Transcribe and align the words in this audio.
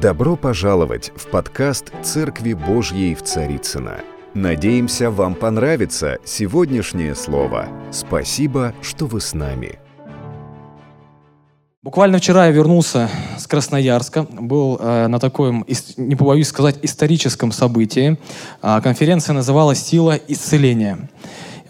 Добро 0.00 0.36
пожаловать 0.36 1.10
в 1.16 1.26
подкаст 1.26 1.92
«Церкви 2.04 2.52
Божьей 2.52 3.16
в 3.16 3.22
Царицыно». 3.24 3.96
Надеемся, 4.32 5.10
вам 5.10 5.34
понравится 5.34 6.18
сегодняшнее 6.24 7.16
слово. 7.16 7.66
Спасибо, 7.90 8.74
что 8.80 9.06
вы 9.06 9.20
с 9.20 9.34
нами. 9.34 9.80
Буквально 11.82 12.18
вчера 12.18 12.46
я 12.46 12.52
вернулся 12.52 13.10
с 13.38 13.48
Красноярска, 13.48 14.22
был 14.30 14.78
э, 14.80 15.08
на 15.08 15.18
таком, 15.18 15.66
не 15.96 16.14
побоюсь 16.14 16.46
сказать, 16.46 16.78
историческом 16.82 17.50
событии. 17.50 18.18
Э, 18.62 18.80
конференция 18.80 19.32
называлась 19.32 19.82
«Сила 19.82 20.16
исцеления». 20.28 21.08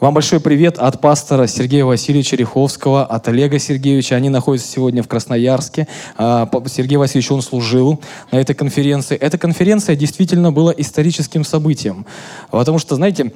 Вам 0.00 0.14
большой 0.14 0.38
привет 0.38 0.78
от 0.78 1.00
пастора 1.00 1.48
Сергея 1.48 1.84
Васильевича 1.84 2.36
Риховского, 2.36 3.04
от 3.04 3.26
Олега 3.26 3.58
Сергеевича. 3.58 4.14
Они 4.14 4.28
находятся 4.28 4.70
сегодня 4.70 5.02
в 5.02 5.08
Красноярске. 5.08 5.88
А, 6.16 6.48
Сергей 6.66 6.96
Васильевич, 6.96 7.32
он 7.32 7.42
служил 7.42 8.00
на 8.30 8.36
этой 8.36 8.54
конференции. 8.54 9.16
Эта 9.16 9.38
конференция 9.38 9.96
действительно 9.96 10.52
была 10.52 10.72
историческим 10.76 11.42
событием. 11.42 12.06
Потому 12.52 12.78
что, 12.78 12.94
знаете, 12.94 13.32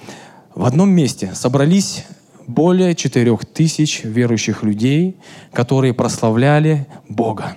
в 0.54 0.64
одном 0.64 0.90
месте 0.90 1.32
собрались 1.34 2.04
более 2.46 2.94
четырех 2.94 3.44
тысяч 3.44 4.04
верующих 4.04 4.62
людей, 4.62 5.16
которые 5.52 5.94
прославляли 5.94 6.86
Бога. 7.08 7.56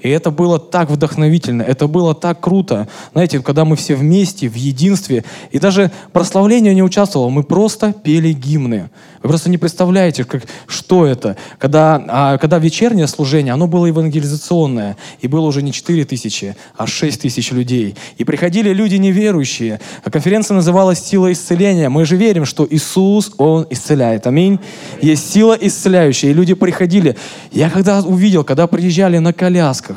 И 0.00 0.08
это 0.08 0.30
было 0.30 0.58
так 0.58 0.90
вдохновительно, 0.90 1.62
это 1.62 1.86
было 1.86 2.14
так 2.14 2.40
круто. 2.40 2.88
Знаете, 3.12 3.40
когда 3.40 3.64
мы 3.64 3.76
все 3.76 3.94
вместе, 3.94 4.48
в 4.48 4.54
единстве, 4.54 5.24
и 5.50 5.58
даже 5.58 5.90
прославление 6.12 6.74
не 6.74 6.82
участвовало, 6.82 7.28
мы 7.28 7.42
просто 7.42 7.92
пели 7.92 8.32
гимны. 8.32 8.90
Вы 9.22 9.28
просто 9.28 9.50
не 9.50 9.58
представляете, 9.58 10.24
как, 10.24 10.44
что 10.66 11.04
это. 11.04 11.36
Когда, 11.58 12.02
а, 12.08 12.38
когда 12.38 12.58
вечернее 12.58 13.06
служение, 13.06 13.52
оно 13.52 13.66
было 13.66 13.84
евангелизационное, 13.84 14.96
и 15.20 15.28
было 15.28 15.46
уже 15.46 15.60
не 15.60 15.72
4 15.72 16.06
тысячи, 16.06 16.56
а 16.74 16.86
6 16.86 17.20
тысяч 17.20 17.52
людей. 17.52 17.96
И 18.16 18.24
приходили 18.24 18.72
люди 18.72 18.96
неверующие. 18.96 19.78
А 20.02 20.10
конференция 20.10 20.54
называлась 20.54 21.00
«Сила 21.00 21.30
исцеления». 21.32 21.90
Мы 21.90 22.06
же 22.06 22.16
верим, 22.16 22.46
что 22.46 22.66
Иисус, 22.68 23.32
Он 23.36 23.66
исцеляет. 23.68 24.26
Аминь. 24.26 24.58
Есть 25.02 25.30
сила 25.30 25.56
исцеляющая. 25.60 26.30
И 26.30 26.34
люди 26.34 26.54
приходили. 26.54 27.16
Я 27.52 27.68
когда 27.68 28.00
увидел, 28.00 28.42
когда 28.42 28.66
приезжали 28.66 29.18
на 29.18 29.34
колясках, 29.34 29.89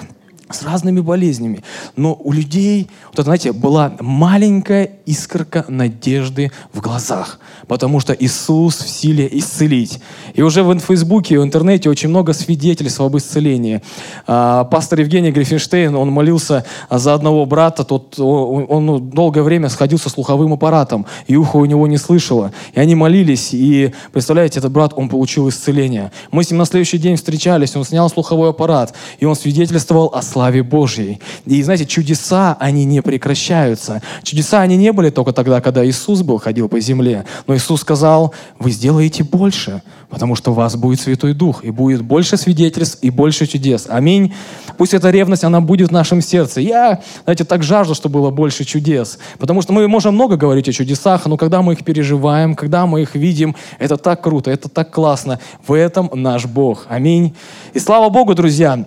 с 0.54 0.64
разными 0.64 1.00
болезнями. 1.00 1.64
Но 1.96 2.20
у 2.24 2.32
людей, 2.32 2.90
вот 3.16 3.24
знаете, 3.24 3.52
была 3.52 3.94
маленькая 4.00 4.90
искорка 5.06 5.66
надежды 5.68 6.52
в 6.74 6.82
глазах, 6.82 7.40
потому 7.68 8.00
что 8.00 8.14
Иисус 8.14 8.78
в 8.78 8.90
силе 8.90 9.28
исцелить. 9.32 10.00
И 10.34 10.42
уже 10.42 10.64
в 10.64 10.80
Фейсбуке, 10.80 11.40
в 11.40 11.44
интернете 11.44 11.90
очень 11.90 12.10
много 12.10 12.34
свидетельств 12.34 13.00
об 13.02 13.18
исцелении. 13.18 13.82
А, 14.28 14.64
пастор 14.66 15.00
Евгений 15.00 15.32
Гриффенштейн, 15.32 15.96
он 15.96 16.10
молился 16.10 16.66
за 16.90 17.14
одного 17.14 17.46
брата, 17.46 17.84
тот, 17.84 18.20
он, 18.20 19.10
долгое 19.10 19.44
время 19.44 19.70
сходил 19.70 20.00
со 20.00 20.10
слуховым 20.10 20.54
аппаратом, 20.54 21.06
и 21.28 21.36
ухо 21.36 21.58
у 21.58 21.66
него 21.66 21.88
не 21.88 21.98
слышало. 21.98 22.52
И 22.74 22.80
они 22.80 22.96
молились, 22.96 23.54
и, 23.54 23.94
представляете, 24.12 24.60
этот 24.60 24.72
брат, 24.72 24.94
он 24.96 25.10
получил 25.10 25.50
исцеление. 25.50 26.12
Мы 26.32 26.44
с 26.44 26.52
ним 26.52 26.60
на 26.60 26.66
следующий 26.66 26.98
день 26.98 27.16
встречались, 27.16 27.76
он 27.76 27.84
снял 27.84 28.10
слуховой 28.10 28.50
аппарат, 28.50 28.94
и 29.20 29.26
он 29.26 29.36
свидетельствовал 29.36 30.12
о 30.14 30.22
славе 30.22 30.43
Божьей. 30.52 31.20
И 31.46 31.62
знаете, 31.64 31.86
чудеса, 31.86 32.58
они 32.60 32.86
не 32.86 33.02
прекращаются. 33.02 34.02
Чудеса, 34.24 34.62
они 34.62 34.78
не 34.78 34.92
были 34.92 35.10
только 35.10 35.32
тогда, 35.32 35.62
когда 35.62 35.86
Иисус 35.86 36.22
был, 36.22 36.38
ходил 36.38 36.70
по 36.70 36.80
земле. 36.80 37.26
Но 37.48 37.56
Иисус 37.56 37.82
сказал, 37.82 38.34
вы 38.60 38.72
сделаете 38.72 39.24
больше, 39.24 39.82
потому 40.10 40.36
что 40.36 40.52
у 40.52 40.54
вас 40.54 40.76
будет 40.76 41.00
Святой 41.00 41.34
Дух, 41.34 41.64
и 41.64 41.72
будет 41.72 42.02
больше 42.02 42.38
свидетельств, 42.38 43.00
и 43.02 43.10
больше 43.10 43.48
чудес. 43.48 43.86
Аминь. 43.90 44.34
Пусть 44.78 44.94
эта 44.94 45.10
ревность, 45.10 45.44
она 45.44 45.62
будет 45.62 45.90
в 45.90 45.92
нашем 45.92 46.22
сердце. 46.22 46.62
Я, 46.62 47.02
знаете, 47.24 47.44
так 47.44 47.64
жажду, 47.64 47.96
чтобы 47.96 48.20
было 48.20 48.30
больше 48.30 48.64
чудес. 48.64 49.20
Потому 49.40 49.62
что 49.62 49.74
мы 49.74 49.88
можем 49.88 50.14
много 50.14 50.38
говорить 50.38 50.70
о 50.70 50.74
чудесах, 50.74 51.26
но 51.26 51.38
когда 51.38 51.62
мы 51.62 51.74
их 51.74 51.84
переживаем, 51.84 52.56
когда 52.56 52.86
мы 52.86 53.02
их 53.02 53.16
видим, 53.16 53.56
это 53.80 53.98
так 53.98 54.22
круто, 54.22 54.52
это 54.52 54.70
так 54.70 54.92
классно. 54.92 55.40
В 55.66 55.74
этом 55.74 56.10
наш 56.14 56.46
Бог. 56.46 56.86
Аминь. 56.90 57.36
И 57.74 57.80
слава 57.80 58.10
Богу, 58.10 58.36
друзья, 58.36 58.86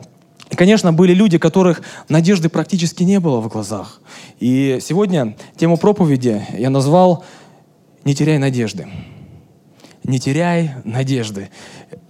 конечно, 0.55 0.93
были 0.93 1.13
люди, 1.13 1.39
которых 1.39 1.83
надежды 2.09 2.49
практически 2.49 3.03
не 3.03 3.21
было 3.21 3.41
в 3.41 3.49
глазах. 3.49 4.01
И 4.39 4.79
сегодня 4.81 5.37
тему 5.57 5.77
проповеди 5.77 6.47
я 6.57 6.71
назвал 6.71 7.25
«Не 8.05 8.15
теряй 8.15 8.39
надежды». 8.39 8.87
Не 10.05 10.21
теряй 10.21 10.71
надежды. 10.85 11.51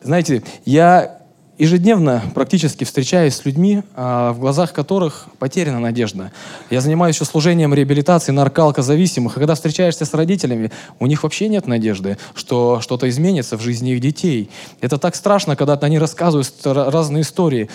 Знаете, 0.02 0.42
я 0.66 1.16
ежедневно 1.58 2.22
практически 2.34 2.84
встречаюсь 2.84 3.34
с 3.34 3.44
людьми, 3.44 3.82
а, 3.94 4.32
в 4.32 4.40
глазах 4.40 4.72
которых 4.72 5.28
потеряна 5.38 5.80
надежда. 5.80 6.32
Я 6.70 6.80
занимаюсь 6.80 7.16
еще 7.16 7.24
служением 7.24 7.72
реабилитации 7.72 8.32
нарколкозависимых, 8.32 9.36
и 9.36 9.40
когда 9.40 9.54
встречаешься 9.54 10.04
с 10.04 10.12
родителями, 10.12 10.70
у 10.98 11.06
них 11.06 11.22
вообще 11.22 11.48
нет 11.48 11.66
надежды, 11.66 12.18
что 12.34 12.80
что-то 12.80 13.08
изменится 13.08 13.56
в 13.56 13.62
жизни 13.62 13.92
их 13.92 14.00
детей. 14.00 14.50
Это 14.80 14.98
так 14.98 15.14
страшно, 15.16 15.56
когда 15.56 15.74
они 15.74 15.98
рассказывают 15.98 16.52
разные 16.64 17.22
истории. 17.22 17.70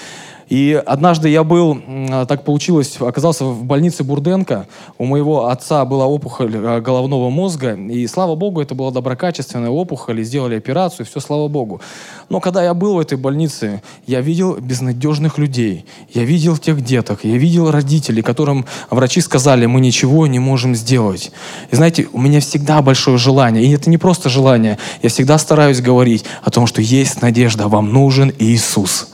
И 0.51 0.73
однажды 0.85 1.29
я 1.29 1.45
был, 1.45 1.81
так 2.28 2.44
получилось, 2.44 2.97
оказался 3.00 3.45
в 3.45 3.63
больнице 3.63 4.03
Бурденко. 4.03 4.67
У 4.97 5.06
моего 5.06 5.47
отца 5.47 5.85
была 5.85 6.07
опухоль 6.07 6.53
э, 6.53 6.81
головного 6.81 7.29
мозга. 7.29 7.73
И 7.75 8.06
слава 8.07 8.35
богу, 8.35 8.59
это 8.59 8.75
была 8.75 8.91
доброкачественная 8.91 9.69
опухоль. 9.69 10.19
И 10.19 10.23
сделали 10.25 10.57
операцию, 10.57 11.06
все 11.06 11.22
слава 11.22 11.47
богу. 11.47 11.79
Но 12.28 12.41
когда 12.41 12.62
я 12.66 12.73
был 12.73 12.95
в 12.95 13.00
этой 13.00 13.17
больнице, 13.17 13.81
я 14.07 14.19
видел 14.19 14.57
безнадежных 14.57 15.38
людей. 15.38 15.85
Я 16.13 16.25
видел 16.25 16.57
тех 16.57 16.83
деток. 16.83 17.23
Я 17.23 17.38
видел 17.38 17.72
родителей, 17.72 18.22
которым 18.22 18.66
врачи 18.89 19.22
сказали, 19.22 19.68
мы 19.68 19.79
ничего 19.79 20.28
не 20.28 20.39
можем 20.39 20.75
сделать. 20.75 21.31
И 21.72 21.78
знаете, 21.78 22.09
у 22.12 22.19
меня 22.19 22.41
всегда 22.41 22.81
большое 22.81 23.18
желание. 23.18 23.63
И 23.63 23.72
это 23.72 23.89
не 23.89 23.97
просто 23.97 24.28
желание. 24.28 24.78
Я 25.01 25.07
всегда 25.07 25.38
стараюсь 25.38 25.79
говорить 25.79 26.25
о 26.44 26.51
том, 26.51 26.68
что 26.68 26.81
есть 26.81 27.22
надежда. 27.22 27.69
Вам 27.69 27.94
нужен 27.94 28.33
Иисус. 28.38 29.07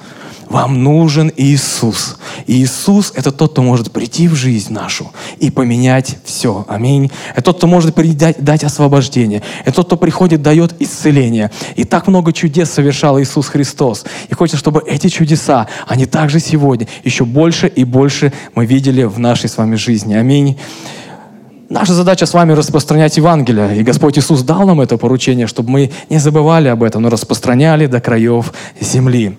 Вам 0.49 0.81
нужен 0.81 1.31
Иисус. 1.35 2.17
И 2.45 2.63
Иисус— 2.63 3.11
это 3.15 3.31
тот, 3.31 3.51
кто 3.51 3.61
может 3.61 3.91
прийти 3.91 4.27
в 4.27 4.35
жизнь 4.35 4.71
нашу 4.71 5.11
и 5.39 5.51
поменять 5.51 6.17
все. 6.23 6.65
Аминь. 6.69 7.11
Это 7.33 7.41
тот, 7.43 7.57
кто 7.57 7.67
может 7.67 7.93
дать, 8.17 8.43
дать 8.43 8.63
освобождение. 8.63 9.41
Это 9.65 9.77
тот, 9.77 9.87
кто 9.87 9.97
приходит, 9.97 10.41
дает 10.41 10.73
исцеление. 10.79 11.51
И 11.75 11.83
так 11.83 12.07
много 12.07 12.31
чудес 12.31 12.71
совершал 12.71 13.19
Иисус 13.19 13.47
Христос. 13.47 14.05
И 14.29 14.33
хочется, 14.33 14.57
чтобы 14.57 14.83
эти 14.87 15.09
чудеса, 15.09 15.67
они 15.85 16.05
также 16.05 16.39
сегодня 16.39 16.87
еще 17.03 17.25
больше 17.25 17.67
и 17.67 17.83
больше 17.83 18.31
мы 18.55 18.65
видели 18.65 19.03
в 19.03 19.19
нашей 19.19 19.49
с 19.49 19.57
вами 19.57 19.75
жизни. 19.75 20.13
Аминь. 20.13 20.57
Наша 21.69 21.93
задача 21.93 22.25
с 22.25 22.33
вами 22.33 22.53
распространять 22.53 23.17
Евангелие. 23.17 23.79
И 23.79 23.83
Господь 23.83 24.17
Иисус 24.17 24.41
дал 24.43 24.65
нам 24.65 24.79
это 24.79 24.97
поручение, 24.97 25.47
чтобы 25.47 25.69
мы 25.69 25.91
не 26.09 26.17
забывали 26.17 26.69
об 26.69 26.81
этом, 26.81 27.01
но 27.01 27.09
распространяли 27.09 27.87
до 27.87 27.99
краев 27.99 28.53
земли. 28.79 29.37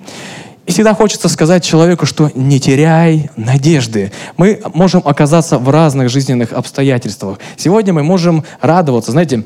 И 0.68 0.70
всегда 0.70 0.92
хочется 0.92 1.30
сказать 1.30 1.64
человеку, 1.64 2.04
что 2.04 2.30
не 2.34 2.60
теряй 2.60 3.30
надежды. 3.36 4.12
Мы 4.36 4.60
можем 4.74 5.00
оказаться 5.02 5.58
в 5.58 5.70
разных 5.70 6.10
жизненных 6.10 6.52
обстоятельствах. 6.52 7.38
Сегодня 7.56 7.94
мы 7.94 8.02
можем 8.02 8.44
радоваться. 8.60 9.10
Знаете, 9.10 9.44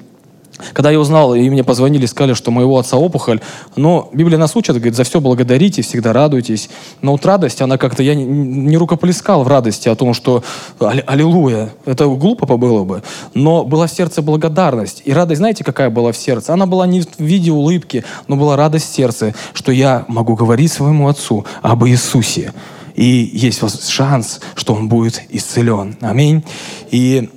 когда 0.72 0.90
я 0.90 1.00
узнал, 1.00 1.34
и 1.34 1.48
мне 1.50 1.64
позвонили, 1.64 2.06
сказали, 2.06 2.34
что 2.34 2.50
моего 2.50 2.78
отца 2.78 2.96
опухоль, 2.96 3.40
но 3.76 4.10
Библия 4.12 4.38
нас 4.38 4.56
учит, 4.56 4.76
говорит, 4.76 4.96
за 4.96 5.04
все 5.04 5.20
благодарите, 5.20 5.82
всегда 5.82 6.12
радуйтесь. 6.12 6.68
Но 7.00 7.12
вот 7.12 7.24
радость, 7.26 7.60
она 7.62 7.78
как-то, 7.78 8.02
я 8.02 8.14
не, 8.14 8.24
не 8.24 8.76
рукоплескал 8.76 9.44
в 9.44 9.48
радости 9.48 9.88
о 9.88 9.94
том, 9.94 10.14
что 10.14 10.42
аллилуйя, 10.78 11.72
это 11.84 12.06
глупо 12.06 12.56
было 12.56 12.84
бы, 12.84 13.02
но 13.34 13.64
была 13.64 13.86
в 13.86 13.92
сердце 13.92 14.22
благодарность. 14.22 15.02
И 15.04 15.12
радость, 15.12 15.38
знаете, 15.38 15.64
какая 15.64 15.90
была 15.90 16.12
в 16.12 16.16
сердце? 16.16 16.52
Она 16.52 16.66
была 16.66 16.86
не 16.86 17.02
в 17.02 17.18
виде 17.18 17.50
улыбки, 17.50 18.04
но 18.28 18.36
была 18.36 18.56
радость 18.56 18.90
в 18.90 18.94
сердце, 18.94 19.34
что 19.52 19.72
я 19.72 20.04
могу 20.08 20.34
говорить 20.34 20.72
своему 20.72 21.08
отцу 21.08 21.44
об 21.62 21.84
Иисусе. 21.86 22.52
И 22.94 23.30
есть 23.32 23.62
шанс, 23.88 24.40
что 24.54 24.74
он 24.74 24.88
будет 24.88 25.22
исцелен. 25.30 25.96
Аминь. 26.00 26.44
И 26.90 27.30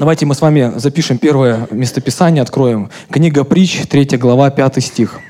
Давайте 0.00 0.24
мы 0.24 0.34
с 0.34 0.40
вами 0.40 0.72
запишем 0.76 1.18
первое 1.18 1.68
местописание, 1.70 2.40
откроем. 2.40 2.88
Книга 3.10 3.44
Притч, 3.44 3.82
3 3.86 4.16
глава, 4.16 4.48
5 4.48 4.82
стих. 4.82 5.20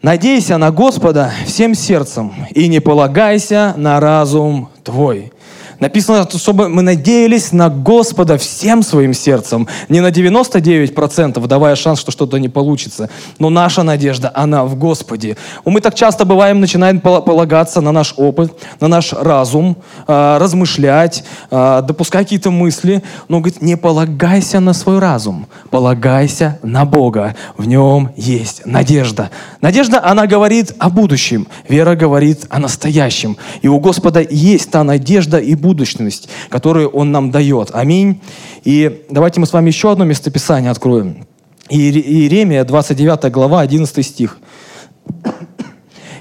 «Надейся 0.00 0.56
на 0.56 0.70
Господа 0.70 1.30
всем 1.44 1.74
сердцем 1.74 2.32
и 2.52 2.66
не 2.66 2.80
полагайся 2.80 3.74
на 3.76 4.00
разум 4.00 4.70
твой. 4.82 5.33
Написано, 5.80 6.28
чтобы 6.36 6.68
мы 6.68 6.82
надеялись 6.82 7.52
на 7.52 7.68
Господа 7.68 8.38
всем 8.38 8.82
своим 8.82 9.14
сердцем. 9.14 9.68
Не 9.88 10.00
на 10.00 10.08
99%, 10.08 11.46
давая 11.46 11.76
шанс, 11.76 12.00
что 12.00 12.10
что-то 12.10 12.38
не 12.38 12.48
получится. 12.48 13.10
Но 13.38 13.50
наша 13.50 13.82
надежда, 13.82 14.30
она 14.34 14.64
в 14.64 14.76
Господе. 14.76 15.36
Мы 15.64 15.80
так 15.80 15.94
часто 15.94 16.24
бываем, 16.24 16.60
начинаем 16.60 17.00
полагаться 17.00 17.80
на 17.80 17.92
наш 17.92 18.14
опыт, 18.16 18.52
на 18.80 18.88
наш 18.88 19.12
разум, 19.12 19.76
а, 20.06 20.38
размышлять, 20.38 21.24
а, 21.50 21.82
допускать 21.82 22.24
какие-то 22.24 22.50
мысли. 22.50 23.02
Но, 23.28 23.40
говорит, 23.40 23.62
не 23.62 23.76
полагайся 23.76 24.60
на 24.60 24.72
свой 24.72 24.98
разум, 24.98 25.46
полагайся 25.70 26.58
на 26.62 26.84
Бога. 26.84 27.36
В 27.56 27.66
нем 27.66 28.10
есть 28.16 28.64
надежда. 28.64 29.30
Надежда, 29.60 30.00
она 30.02 30.26
говорит 30.26 30.74
о 30.78 30.90
будущем. 30.90 31.46
Вера 31.68 31.94
говорит 31.94 32.46
о 32.48 32.58
настоящем. 32.58 33.36
И 33.62 33.68
у 33.68 33.78
Господа 33.78 34.20
есть 34.20 34.70
та 34.70 34.84
надежда 34.84 35.38
и 35.38 35.54
будущность, 35.74 36.28
которую 36.48 36.88
Он 36.88 37.10
нам 37.10 37.30
дает. 37.30 37.70
Аминь. 37.72 38.20
И 38.62 39.04
давайте 39.10 39.40
мы 39.40 39.46
с 39.46 39.52
вами 39.52 39.68
еще 39.68 39.90
одно 39.90 40.04
местописание 40.04 40.70
откроем. 40.70 41.26
Иеремия, 41.68 42.64
29 42.64 43.32
глава, 43.32 43.60
11 43.60 44.06
стих. 44.06 44.38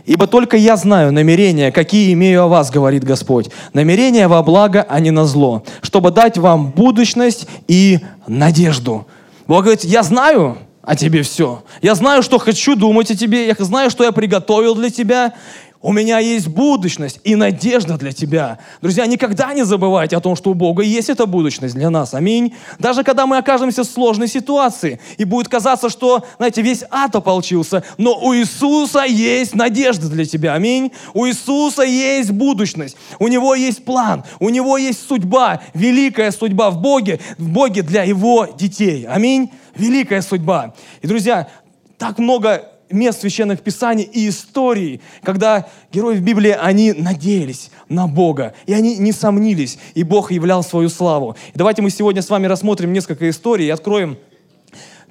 «Ибо 0.05 0.27
только 0.27 0.57
я 0.57 0.75
знаю 0.75 1.13
намерения, 1.13 1.71
какие 1.71 2.11
имею 2.13 2.43
о 2.43 2.47
вас, 2.47 2.71
говорит 2.71 3.03
Господь. 3.05 3.49
Намерения 3.73 4.27
во 4.27 4.43
благо, 4.43 4.85
а 4.89 4.99
не 4.99 5.11
на 5.11 5.25
зло, 5.25 5.63
чтобы 5.81 6.11
дать 6.11 6.37
вам 6.37 6.71
будущность 6.71 7.47
и 7.67 7.99
надежду». 8.27 9.05
Бог 9.47 9.63
говорит, 9.63 9.83
я 9.83 10.03
знаю, 10.03 10.57
о 10.83 10.97
тебе 10.97 11.21
все. 11.21 11.63
Я 11.81 11.95
знаю, 11.95 12.23
что 12.23 12.37
хочу 12.37 12.75
думать 12.75 13.09
о 13.09 13.15
тебе, 13.15 13.47
я 13.47 13.55
знаю, 13.57 13.89
что 13.89 14.03
я 14.03 14.11
приготовил 14.11 14.75
для 14.75 14.89
тебя, 14.89 15.33
у 15.83 15.91
меня 15.91 16.17
есть 16.19 16.47
будущность 16.47 17.19
и 17.25 17.35
надежда 17.35 17.97
для 17.97 18.13
тебя. 18.13 18.57
Друзья, 18.81 19.05
никогда 19.05 19.53
не 19.53 19.63
забывайте 19.63 20.15
о 20.15 20.21
том, 20.21 20.37
что 20.37 20.51
у 20.51 20.53
Бога 20.53 20.81
есть 20.81 21.09
эта 21.09 21.25
будущность 21.25 21.75
для 21.75 21.89
нас. 21.89 22.13
Аминь. 22.13 22.55
Даже 22.79 23.03
когда 23.03 23.27
мы 23.27 23.37
окажемся 23.37 23.83
в 23.83 23.87
сложной 23.87 24.29
ситуации, 24.29 25.01
и 25.17 25.25
будет 25.25 25.49
казаться, 25.49 25.89
что, 25.89 26.25
знаете, 26.37 26.61
весь 26.61 26.85
ад 26.89 27.15
ополчился, 27.17 27.83
но 27.97 28.17
у 28.17 28.33
Иисуса 28.33 29.03
есть 29.03 29.55
надежда 29.55 30.07
для 30.07 30.23
тебя. 30.25 30.53
Аминь. 30.53 30.93
У 31.13 31.27
Иисуса 31.27 31.83
есть 31.83 32.31
будущность. 32.31 32.95
У 33.19 33.27
Него 33.27 33.53
есть 33.53 33.83
план. 33.83 34.23
У 34.39 34.47
Него 34.47 34.77
есть 34.77 35.05
судьба, 35.05 35.61
великая 35.73 36.31
судьба 36.31 36.71
в 36.71 36.81
Боге, 36.81 37.19
в 37.37 37.49
Боге 37.49 37.81
для 37.81 38.03
Его 38.03 38.47
детей. 38.57 39.05
Аминь. 39.05 39.51
Великая 39.75 40.21
судьба. 40.21 40.73
И, 41.01 41.07
друзья, 41.07 41.49
так 41.97 42.19
много 42.19 42.69
мест 42.89 43.21
священных 43.21 43.61
писаний 43.61 44.03
и 44.03 44.29
историй, 44.29 45.01
когда 45.23 45.67
герои 45.91 46.15
в 46.15 46.21
Библии, 46.21 46.51
они 46.51 46.93
надеялись 46.93 47.71
на 47.89 48.07
Бога, 48.07 48.53
и 48.65 48.73
они 48.73 48.97
не 48.97 49.11
сомнились, 49.11 49.77
и 49.93 50.03
Бог 50.03 50.31
являл 50.31 50.63
свою 50.63 50.89
славу. 50.89 51.35
И 51.53 51.57
давайте 51.57 51.81
мы 51.81 51.89
сегодня 51.89 52.21
с 52.21 52.29
вами 52.29 52.47
рассмотрим 52.47 52.93
несколько 52.93 53.29
историй 53.29 53.67
и 53.67 53.69
откроем 53.69 54.17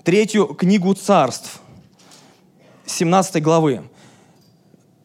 третью 0.04 0.46
книгу 0.46 0.94
царств, 0.94 1.60
17 2.86 3.42
главы. 3.42 3.82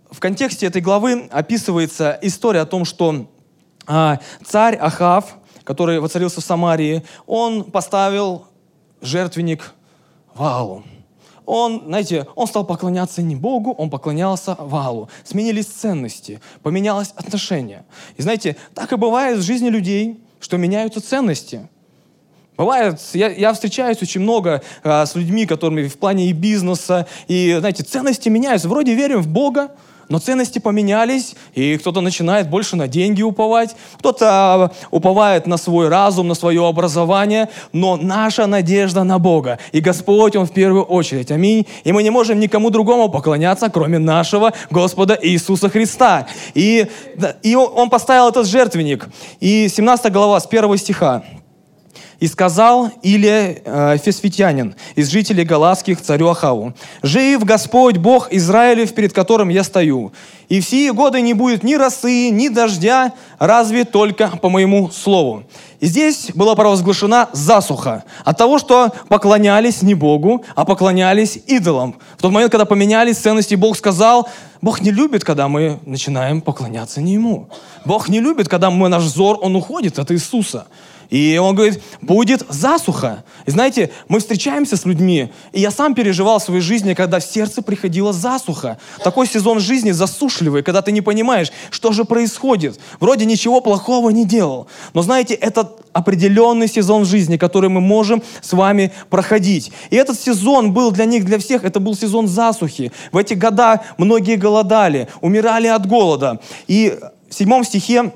В 0.09 0.19
контексте 0.19 0.65
этой 0.65 0.81
главы 0.81 1.27
описывается 1.31 2.17
история 2.21 2.61
о 2.61 2.65
том, 2.65 2.85
что 2.85 3.29
а, 3.85 4.19
царь 4.45 4.75
Ахав, 4.75 5.37
который 5.63 5.99
воцарился 5.99 6.41
в 6.41 6.43
Самарии, 6.43 7.03
он 7.25 7.63
поставил 7.63 8.47
жертвенник 9.01 9.73
Ваалу 10.33 10.83
он, 11.47 11.83
знаете, 11.85 12.27
он 12.35 12.45
стал 12.45 12.65
поклоняться 12.65 13.21
не 13.23 13.35
Богу, 13.35 13.71
он 13.71 13.89
поклонялся 13.89 14.55
Валу. 14.59 15.09
Сменились 15.23 15.67
ценности, 15.67 16.41
поменялось 16.61 17.13
отношение. 17.15 17.85
И 18.17 18.21
знаете, 18.21 18.57
так 18.75 18.91
и 18.91 18.97
бывает 18.97 19.39
в 19.39 19.41
жизни 19.41 19.69
людей, 19.69 20.19
что 20.41 20.57
меняются 20.57 21.01
ценности. 21.01 21.69
Бывает, 22.57 22.99
я, 23.13 23.29
я 23.29 23.53
встречаюсь 23.53 24.01
очень 24.01 24.21
много 24.21 24.63
а, 24.83 25.05
с 25.05 25.13
людьми, 25.13 25.45
которыми 25.45 25.87
в 25.87 25.97
плане 25.97 26.27
и 26.27 26.33
бизнеса, 26.33 27.05
и, 27.27 27.55
знаете, 27.59 27.83
ценности 27.83 28.29
меняются. 28.29 28.67
Вроде 28.67 28.95
верим 28.95 29.21
в 29.21 29.27
Бога, 29.27 29.69
но 30.09 30.17
ценности 30.17 30.57
поменялись, 30.57 31.35
и 31.53 31.77
кто-то 31.77 32.01
начинает 32.01 32.49
больше 32.49 32.75
на 32.75 32.87
деньги 32.87 33.21
уповать, 33.21 33.75
кто-то 33.99 34.25
а, 34.27 34.71
уповает 34.89 35.45
на 35.45 35.57
свой 35.57 35.87
разум, 35.87 36.29
на 36.29 36.33
свое 36.33 36.65
образование, 36.67 37.49
но 37.73 37.95
наша 37.95 38.47
надежда 38.47 39.03
на 39.03 39.19
Бога. 39.19 39.59
И 39.71 39.79
Господь, 39.79 40.35
Он 40.35 40.47
в 40.47 40.51
первую 40.51 40.83
очередь. 40.83 41.31
Аминь. 41.31 41.67
И 41.83 41.91
мы 41.91 42.01
не 42.01 42.09
можем 42.09 42.39
никому 42.39 42.71
другому 42.71 43.09
поклоняться, 43.09 43.69
кроме 43.69 43.99
нашего 43.99 44.51
Господа 44.71 45.15
Иисуса 45.21 45.69
Христа. 45.69 46.25
И, 46.55 46.87
и 47.43 47.55
Он 47.55 47.91
поставил 47.91 48.29
этот 48.29 48.47
жертвенник. 48.47 49.09
И 49.39 49.67
17 49.69 50.11
глава 50.11 50.39
с 50.39 50.47
1 50.47 50.77
стиха. 50.77 51.23
И 52.19 52.27
сказал 52.27 52.89
Илия 53.03 53.61
э, 53.63 53.97
Фесфитянин 54.03 54.75
из 54.95 55.09
жителей 55.09 55.43
Галатских 55.43 56.01
царю 56.01 56.29
Ахаву, 56.29 56.73
«Жив 57.03 57.43
Господь 57.43 57.97
Бог 57.97 58.31
Израилев, 58.31 58.93
перед 58.95 59.13
которым 59.13 59.49
я 59.49 59.63
стою, 59.63 60.11
и 60.49 60.59
в 60.59 60.65
сие 60.65 60.93
годы 60.93 61.21
не 61.21 61.33
будет 61.33 61.63
ни 61.63 61.75
росы, 61.75 62.29
ни 62.29 62.47
дождя, 62.47 63.13
разве 63.37 63.85
только 63.85 64.29
по 64.29 64.49
моему 64.49 64.89
слову». 64.89 65.43
И 65.79 65.85
здесь 65.85 66.31
была 66.33 66.55
провозглашена 66.55 67.29
засуха 67.33 68.03
от 68.25 68.35
того, 68.35 68.57
что 68.57 68.91
поклонялись 69.09 69.83
не 69.83 69.93
Богу, 69.93 70.43
а 70.55 70.65
поклонялись 70.65 71.37
идолам. 71.45 71.97
В 72.17 72.21
тот 72.23 72.31
момент, 72.31 72.51
когда 72.51 72.65
поменялись 72.65 73.17
ценности, 73.17 73.53
Бог 73.53 73.77
сказал, 73.77 74.27
Бог 74.61 74.81
не 74.81 74.89
любит, 74.89 75.23
когда 75.23 75.47
мы 75.47 75.79
начинаем 75.85 76.41
поклоняться 76.41 76.99
не 76.99 77.13
Ему. 77.13 77.47
Бог 77.85 78.09
не 78.09 78.19
любит, 78.19 78.49
когда 78.49 78.71
мы, 78.71 78.89
наш 78.89 79.03
взор, 79.03 79.37
он 79.39 79.55
уходит 79.55 79.99
от 79.99 80.11
Иисуса. 80.11 80.65
И 81.09 81.37
он 81.37 81.55
говорит, 81.55 81.81
будет 82.01 82.43
засуха. 82.49 83.23
И 83.45 83.51
знаете, 83.51 83.91
мы 84.09 84.19
встречаемся 84.19 84.75
с 84.75 84.85
людьми, 84.85 85.31
и 85.53 85.61
я 85.61 85.71
сам 85.71 85.95
переживал 85.95 86.39
в 86.39 86.43
своей 86.43 86.61
жизни, 86.61 86.93
когда 86.93 87.19
в 87.19 87.23
сердце 87.23 87.61
приходила 87.61 88.11
засуха. 88.11 88.77
Такой 89.03 89.27
сезон 89.27 89.59
жизни 89.59 89.91
засушливый, 89.91 90.63
когда 90.63 90.81
ты 90.81 90.91
не 90.91 91.01
понимаешь, 91.01 91.51
что 91.69 91.93
же 91.93 92.03
происходит. 92.03 92.79
Вроде 92.99 93.25
ничего 93.25 93.61
плохого 93.61 94.09
не 94.09 94.25
делал. 94.25 94.67
Но 94.93 95.01
знаете, 95.01 95.33
это 95.33 95.71
определенный 95.93 96.67
сезон 96.67 97.05
жизни, 97.05 97.37
который 97.37 97.69
мы 97.69 97.79
можем 97.81 98.21
с 98.41 98.53
вами 98.53 98.91
проходить. 99.09 99.71
И 99.89 99.95
этот 99.95 100.19
сезон 100.19 100.73
был 100.73 100.91
для 100.91 101.05
них, 101.05 101.25
для 101.25 101.39
всех, 101.39 101.63
это 101.63 101.79
был 101.79 101.95
сезон 101.95 102.27
засухи. 102.27 102.91
В 103.11 103.17
эти 103.17 103.33
года 103.33 103.81
многие 103.97 104.35
голодали, 104.35 105.07
умирали 105.21 105.67
от 105.67 105.87
голода. 105.87 106.39
И 106.67 106.97
в 107.29 107.33
седьмом 107.33 107.63
стихе, 107.63 108.13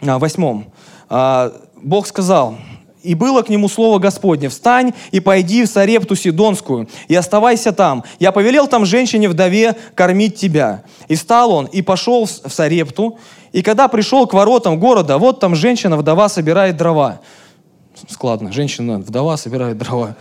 а, 0.00 0.18
восьмом, 0.18 0.72
а, 1.08 1.52
Бог 1.82 2.06
сказал, 2.06 2.56
и 3.02 3.14
было 3.14 3.42
к 3.42 3.48
нему 3.48 3.68
слово 3.68 3.98
Господне, 3.98 4.48
«Встань 4.48 4.92
и 5.12 5.20
пойди 5.20 5.64
в 5.64 5.68
Сарепту 5.68 6.16
Сидонскую, 6.16 6.88
и 7.06 7.14
оставайся 7.14 7.72
там. 7.72 8.04
Я 8.18 8.32
повелел 8.32 8.66
там 8.66 8.84
женщине-вдове 8.84 9.76
кормить 9.94 10.36
тебя». 10.36 10.82
И 11.06 11.14
встал 11.14 11.52
он, 11.52 11.66
и 11.66 11.82
пошел 11.82 12.26
в 12.26 12.52
Сарепту, 12.52 13.18
и 13.52 13.62
когда 13.62 13.88
пришел 13.88 14.26
к 14.26 14.34
воротам 14.34 14.78
города, 14.78 15.18
вот 15.18 15.40
там 15.40 15.54
женщина-вдова 15.54 16.28
собирает 16.28 16.76
дрова. 16.76 17.20
Складно, 18.08 18.52
женщина-вдова 18.52 19.36
собирает 19.36 19.78
дрова. 19.78 20.16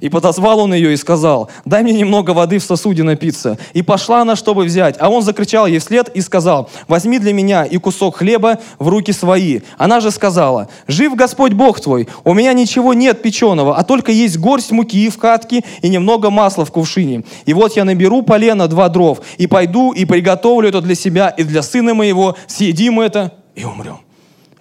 И 0.00 0.08
подозвал 0.08 0.60
он 0.60 0.74
ее 0.74 0.92
и 0.92 0.96
сказал, 0.96 1.50
дай 1.64 1.82
мне 1.82 1.92
немного 1.92 2.30
воды 2.30 2.58
в 2.58 2.62
сосуде 2.62 3.02
напиться. 3.02 3.58
И 3.72 3.82
пошла 3.82 4.22
она, 4.22 4.36
чтобы 4.36 4.64
взять. 4.64 4.96
А 4.98 5.08
он 5.08 5.22
закричал 5.22 5.66
ей 5.66 5.78
вслед 5.78 6.10
и 6.14 6.20
сказал, 6.20 6.70
возьми 6.88 7.18
для 7.18 7.32
меня 7.32 7.64
и 7.64 7.78
кусок 7.78 8.16
хлеба 8.16 8.58
в 8.78 8.88
руки 8.88 9.12
свои. 9.12 9.60
Она 9.78 10.00
же 10.00 10.10
сказала, 10.10 10.68
жив 10.86 11.14
Господь 11.14 11.52
Бог 11.52 11.80
твой, 11.80 12.08
у 12.24 12.34
меня 12.34 12.52
ничего 12.52 12.94
нет 12.94 13.22
печеного, 13.22 13.76
а 13.76 13.84
только 13.84 14.12
есть 14.12 14.38
горсть 14.38 14.70
муки 14.70 15.08
в 15.08 15.18
катке 15.18 15.64
и 15.82 15.88
немного 15.88 16.30
масла 16.30 16.64
в 16.64 16.72
кувшине. 16.72 17.24
И 17.46 17.54
вот 17.54 17.76
я 17.76 17.84
наберу 17.84 18.22
полено 18.22 18.68
два 18.68 18.88
дров, 18.88 19.20
и 19.38 19.46
пойду 19.46 19.92
и 19.92 20.04
приготовлю 20.04 20.68
это 20.68 20.80
для 20.80 20.94
себя 20.94 21.28
и 21.28 21.42
для 21.44 21.62
сына 21.62 21.94
моего, 21.94 22.36
съедим 22.46 23.00
это 23.00 23.34
и 23.54 23.64
умрем. 23.64 23.98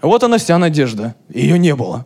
Вот 0.01 0.24
она 0.24 0.38
вся 0.38 0.58
надежда. 0.58 1.15
Ее 1.34 1.58
не 1.58 1.75
было. 1.75 2.05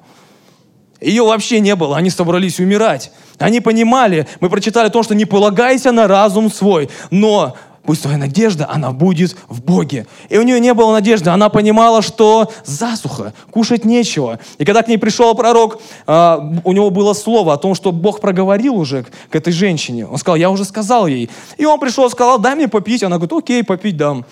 Ее 1.02 1.24
вообще 1.24 1.60
не 1.60 1.76
было, 1.76 1.98
они 1.98 2.10
собрались 2.10 2.60
умирать. 2.60 3.12
Они 3.38 3.62
понимали, 3.62 4.28
мы 4.42 4.50
прочитали 4.50 4.88
о 4.88 4.92
том, 4.92 5.04
что 5.04 5.16
не 5.16 5.26
полагайся 5.26 5.92
на 5.92 6.08
разум 6.08 6.52
свой, 6.52 6.90
но 7.10 7.56
пусть 7.84 8.02
твоя 8.02 8.18
надежда, 8.18 8.68
она 8.70 8.92
будет 8.92 9.36
в 9.48 9.64
Боге. 9.64 10.06
И 10.28 10.38
у 10.38 10.42
нее 10.42 10.60
не 10.60 10.74
было 10.74 10.92
надежды, 10.92 11.30
она 11.30 11.50
понимала, 11.50 12.02
что 12.02 12.52
засуха, 12.66 13.34
кушать 13.50 13.86
нечего. 13.86 14.40
И 14.58 14.66
когда 14.66 14.84
к 14.84 14.88
ней 14.90 14.98
пришел 14.98 15.34
пророк, 15.36 15.82
а, 16.06 16.54
у 16.66 16.74
него 16.74 16.90
было 16.90 17.14
слово 17.14 17.54
о 17.54 17.58
том, 17.58 17.76
что 17.76 17.92
Бог 17.92 18.20
проговорил 18.20 18.76
уже 18.76 19.06
к 19.30 19.36
этой 19.36 19.54
женщине. 19.54 20.06
Он 20.06 20.18
сказал, 20.18 20.36
я 20.36 20.52
уже 20.52 20.66
сказал 20.66 21.08
ей. 21.08 21.30
И 21.58 21.66
он 21.66 21.80
пришел 21.80 22.10
сказал, 22.10 22.40
дай 22.40 22.56
мне 22.56 22.68
попить. 22.68 23.04
Она 23.04 23.16
говорит, 23.16 23.34
окей, 23.34 23.64
попить 23.64 23.98
дам. 23.98 24.26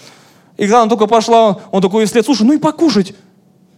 И 0.58 0.64
когда 0.64 0.82
она 0.82 0.90
только 0.90 1.08
пошла, 1.08 1.60
он 1.72 1.82
такой 1.82 2.06
вслед, 2.06 2.26
слушай, 2.26 2.44
ну 2.44 2.54
и 2.54 2.58
покушать. 2.58 3.16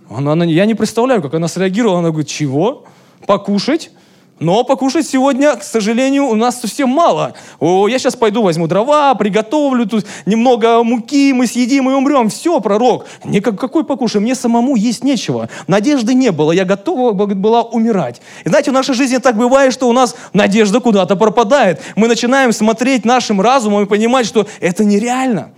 Она, 0.10 0.34
она, 0.34 0.46
я 0.46 0.66
не 0.66 0.76
представляю, 0.76 1.22
как 1.22 1.34
она 1.36 1.48
среагировала. 1.48 2.00
Она 2.00 2.10
говорит, 2.10 2.28
чего? 2.28 2.86
Покушать? 3.26 3.92
Но 4.40 4.64
покушать 4.64 5.06
сегодня, 5.06 5.58
к 5.58 5.64
сожалению, 5.64 6.28
у 6.28 6.36
нас 6.36 6.62
совсем 6.62 6.88
мало. 6.88 7.34
О, 7.60 7.90
я 7.90 8.00
сейчас 8.00 8.16
пойду 8.16 8.42
возьму 8.42 8.68
дрова, 8.68 9.14
приготовлю 9.16 9.86
тут 9.86 10.06
немного 10.26 10.82
муки, 10.82 11.34
мы 11.34 11.46
съедим 11.46 11.90
и 11.90 11.94
умрем. 11.94 12.30
Все, 12.30 12.62
пророк. 12.62 13.06
Никак, 13.26 13.60
какой 13.60 13.84
покушай? 13.84 14.22
Мне 14.22 14.36
самому 14.36 14.78
есть 14.78 15.04
нечего. 15.04 15.50
Надежды 15.68 16.14
не 16.14 16.32
было, 16.32 16.54
я 16.54 16.64
готова 16.64 17.12
была 17.12 17.64
умирать. 17.64 18.22
И 18.46 18.50
знаете, 18.50 18.72
в 18.72 18.74
нашей 18.74 18.96
жизни 18.96 19.18
так 19.18 19.36
бывает, 19.36 19.74
что 19.74 19.90
у 19.90 19.94
нас 19.94 20.16
надежда 20.32 20.80
куда-то 20.80 21.18
пропадает. 21.18 21.82
Мы 21.98 22.08
начинаем 22.08 22.54
смотреть 22.54 23.04
нашим 23.04 23.42
разумом 23.42 23.84
и 23.84 23.88
понимать, 23.88 24.26
что 24.26 24.48
это 24.62 24.86
нереально. 24.86 25.52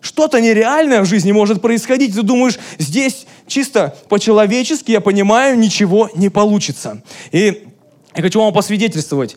Что-то 0.00 0.40
нереальное 0.40 1.02
в 1.02 1.04
жизни 1.04 1.32
может 1.32 1.60
происходить. 1.60 2.14
Ты 2.14 2.22
думаешь, 2.22 2.58
здесь 2.78 3.26
чисто 3.46 3.94
по-человечески, 4.08 4.92
я 4.92 5.00
понимаю, 5.00 5.58
ничего 5.58 6.08
не 6.14 6.28
получится. 6.28 7.02
И 7.32 7.66
я 8.14 8.22
хочу 8.22 8.40
вам 8.40 8.52
посвидетельствовать. 8.52 9.36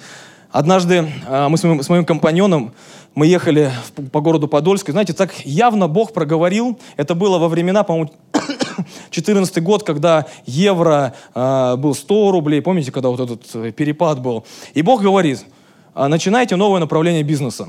Однажды 0.51 1.12
а, 1.27 1.50
мы 1.50 1.58
с 1.58 1.63
моим, 1.63 1.82
с 1.82 1.89
моим 1.89 2.05
компаньоном, 2.05 2.74
мы 3.15 3.27
ехали 3.27 3.72
по 4.12 4.22
городу 4.22 4.48
Подольск, 4.48 4.89
и, 4.89 4.91
знаете, 4.91 5.13
так 5.13 5.34
явно 5.46 5.88
Бог 5.88 6.13
проговорил, 6.13 6.79
это 6.96 7.15
было 7.15 7.38
во 7.38 7.48
времена, 7.48 7.84
по-моему, 7.84 8.12
14 9.10 9.62
год, 9.62 9.84
когда 9.84 10.25
евро 10.46 11.13
э, 11.36 11.75
был 11.77 11.93
100 11.93 12.32
рублей, 12.32 12.62
помните, 12.62 12.91
когда 12.91 13.10
вот 13.10 13.20
этот 13.20 13.43
э, 13.55 13.72
перепад 13.72 14.22
был. 14.22 14.46
И 14.74 14.82
Бог 14.82 15.01
говорит, 15.01 15.46
«А, 15.93 16.08
начинайте 16.08 16.55
новое 16.55 16.79
направление 16.79 17.24
бизнеса. 17.24 17.67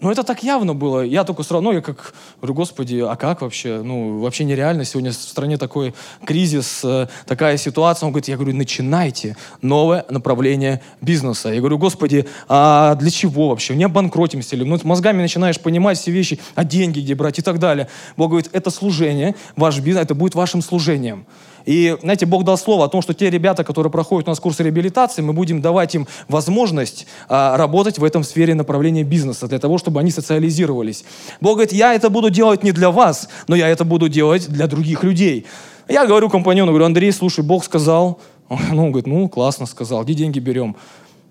Ну, 0.00 0.12
это 0.12 0.22
так 0.22 0.44
явно 0.44 0.74
было. 0.74 1.00
Я 1.00 1.24
только 1.24 1.42
сразу, 1.42 1.60
ну, 1.60 1.72
я 1.72 1.80
как 1.80 2.14
говорю, 2.36 2.54
господи, 2.54 3.00
а 3.00 3.16
как 3.16 3.42
вообще? 3.42 3.82
Ну, 3.82 4.20
вообще 4.20 4.44
нереально. 4.44 4.84
Сегодня 4.84 5.10
в 5.10 5.14
стране 5.14 5.58
такой 5.58 5.92
кризис, 6.24 6.82
э, 6.84 7.08
такая 7.26 7.56
ситуация. 7.56 8.06
Он 8.06 8.12
говорит, 8.12 8.28
я 8.28 8.36
говорю, 8.36 8.54
начинайте 8.54 9.36
новое 9.60 10.04
направление 10.08 10.82
бизнеса. 11.00 11.48
Я 11.48 11.58
говорю, 11.58 11.78
господи, 11.78 12.26
а 12.48 12.94
для 12.94 13.10
чего 13.10 13.48
вообще? 13.48 13.74
Не 13.74 13.84
обанкротимся 13.84 14.54
ли? 14.54 14.64
Ну, 14.64 14.78
мозгами 14.84 15.20
начинаешь 15.20 15.58
понимать 15.58 15.98
все 15.98 16.12
вещи, 16.12 16.38
а 16.54 16.62
деньги 16.64 17.00
где 17.00 17.16
брать 17.16 17.40
и 17.40 17.42
так 17.42 17.58
далее. 17.58 17.88
Бог 18.16 18.30
говорит, 18.30 18.50
это 18.52 18.70
служение, 18.70 19.34
ваш 19.56 19.80
бизнес, 19.80 20.04
это 20.04 20.14
будет 20.14 20.36
вашим 20.36 20.62
служением. 20.62 21.26
И, 21.68 21.98
знаете, 22.00 22.24
Бог 22.24 22.44
дал 22.44 22.56
слово 22.56 22.86
о 22.86 22.88
том, 22.88 23.02
что 23.02 23.12
те 23.12 23.28
ребята, 23.28 23.62
которые 23.62 23.90
проходят 23.90 24.26
у 24.26 24.30
нас 24.30 24.40
курсы 24.40 24.62
реабилитации, 24.62 25.20
мы 25.20 25.34
будем 25.34 25.60
давать 25.60 25.94
им 25.94 26.06
возможность 26.26 27.06
а, 27.28 27.58
работать 27.58 27.98
в 27.98 28.04
этом 28.04 28.24
сфере 28.24 28.54
направления 28.54 29.02
бизнеса, 29.02 29.48
для 29.48 29.58
того, 29.58 29.76
чтобы 29.76 30.00
они 30.00 30.10
социализировались. 30.10 31.04
Бог 31.42 31.56
говорит, 31.56 31.74
я 31.74 31.92
это 31.92 32.08
буду 32.08 32.30
делать 32.30 32.64
не 32.64 32.72
для 32.72 32.90
вас, 32.90 33.28
но 33.48 33.54
я 33.54 33.68
это 33.68 33.84
буду 33.84 34.08
делать 34.08 34.48
для 34.48 34.66
других 34.66 35.04
людей. 35.04 35.44
Я 35.88 36.06
говорю 36.06 36.30
компаньону, 36.30 36.72
говорю, 36.72 36.86
Андрей, 36.86 37.12
слушай, 37.12 37.44
Бог 37.44 37.62
сказал. 37.62 38.18
Ну, 38.48 38.84
он 38.84 38.90
говорит, 38.92 39.06
ну, 39.06 39.28
классно 39.28 39.66
сказал, 39.66 40.04
где 40.04 40.14
деньги 40.14 40.38
берем? 40.38 40.74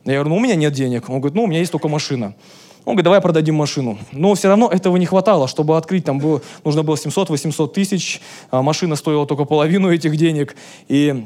Я 0.06 0.13
говорю, 0.13 0.29
ну, 0.29 0.36
у 0.36 0.39
меня 0.39 0.53
нет 0.53 0.72
денег. 0.72 1.10
Он 1.10 1.20
говорит, 1.20 1.36
ну, 1.36 1.46
у 1.46 1.48
меня 1.48 1.62
есть 1.62 1.72
только 1.72 1.88
машина. 1.88 2.36
Он 2.88 2.94
говорит, 2.94 3.03
давай 3.03 3.20
продадим 3.20 3.56
машину. 3.56 3.98
Но 4.13 4.34
все 4.34 4.48
равно 4.48 4.70
этого 4.70 4.96
не 4.96 5.06
хватало, 5.06 5.50
чтобы 5.50 5.75
открыть, 5.75 6.06
там 6.06 6.20
было, 6.20 6.41
нужно 6.63 6.84
было 6.84 6.96
700-800 6.96 7.74
тысяч, 7.74 8.22
а 8.50 8.62
машина 8.62 8.96
стоила 8.96 9.27
только 9.27 9.44
половину 9.44 9.91
этих 9.91 10.15
денег. 10.15 10.56
И 10.88 11.25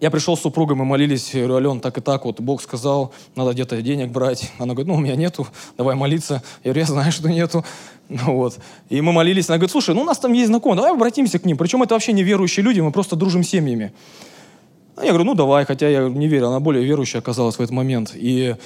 я 0.00 0.10
пришел 0.10 0.36
с 0.36 0.40
супругой, 0.40 0.74
мы 0.74 0.84
молились, 0.84 1.32
я 1.34 1.46
говорю, 1.46 1.68
Ален, 1.68 1.80
так 1.80 1.98
и 1.98 2.00
так, 2.00 2.24
вот 2.24 2.40
Бог 2.40 2.60
сказал, 2.60 3.12
надо 3.36 3.52
где-то 3.52 3.80
денег 3.80 4.10
брать. 4.10 4.50
Она 4.58 4.74
говорит, 4.74 4.88
ну, 4.88 4.94
у 4.94 4.98
меня 4.98 5.14
нету, 5.14 5.46
давай 5.78 5.94
молиться. 5.94 6.42
Я 6.64 6.72
говорю, 6.72 6.80
я 6.80 6.86
знаю, 6.86 7.12
что 7.12 7.28
нету. 7.28 7.64
Ну, 8.08 8.18
вот. 8.36 8.58
И 8.88 9.00
мы 9.00 9.12
молились, 9.12 9.48
она 9.48 9.58
говорит, 9.58 9.70
слушай, 9.70 9.94
ну, 9.94 10.00
у 10.00 10.04
нас 10.04 10.18
там 10.18 10.32
есть 10.32 10.48
знакомые, 10.48 10.78
давай 10.78 10.90
обратимся 10.90 11.38
к 11.38 11.44
ним. 11.44 11.56
Причем 11.56 11.84
это 11.84 11.94
вообще 11.94 12.12
не 12.12 12.24
верующие 12.24 12.64
люди, 12.64 12.80
мы 12.80 12.90
просто 12.90 13.14
дружим 13.14 13.44
с 13.44 13.48
семьями. 13.50 13.92
Я 15.00 15.10
говорю, 15.10 15.26
ну, 15.26 15.34
давай, 15.34 15.64
хотя 15.64 15.88
я 15.88 16.08
не 16.08 16.26
верил, 16.26 16.48
она 16.48 16.58
более 16.58 16.84
верующая 16.84 17.20
оказалась 17.20 17.54
в 17.54 17.60
этот 17.60 17.70
момент. 17.70 18.10
И 18.16 18.56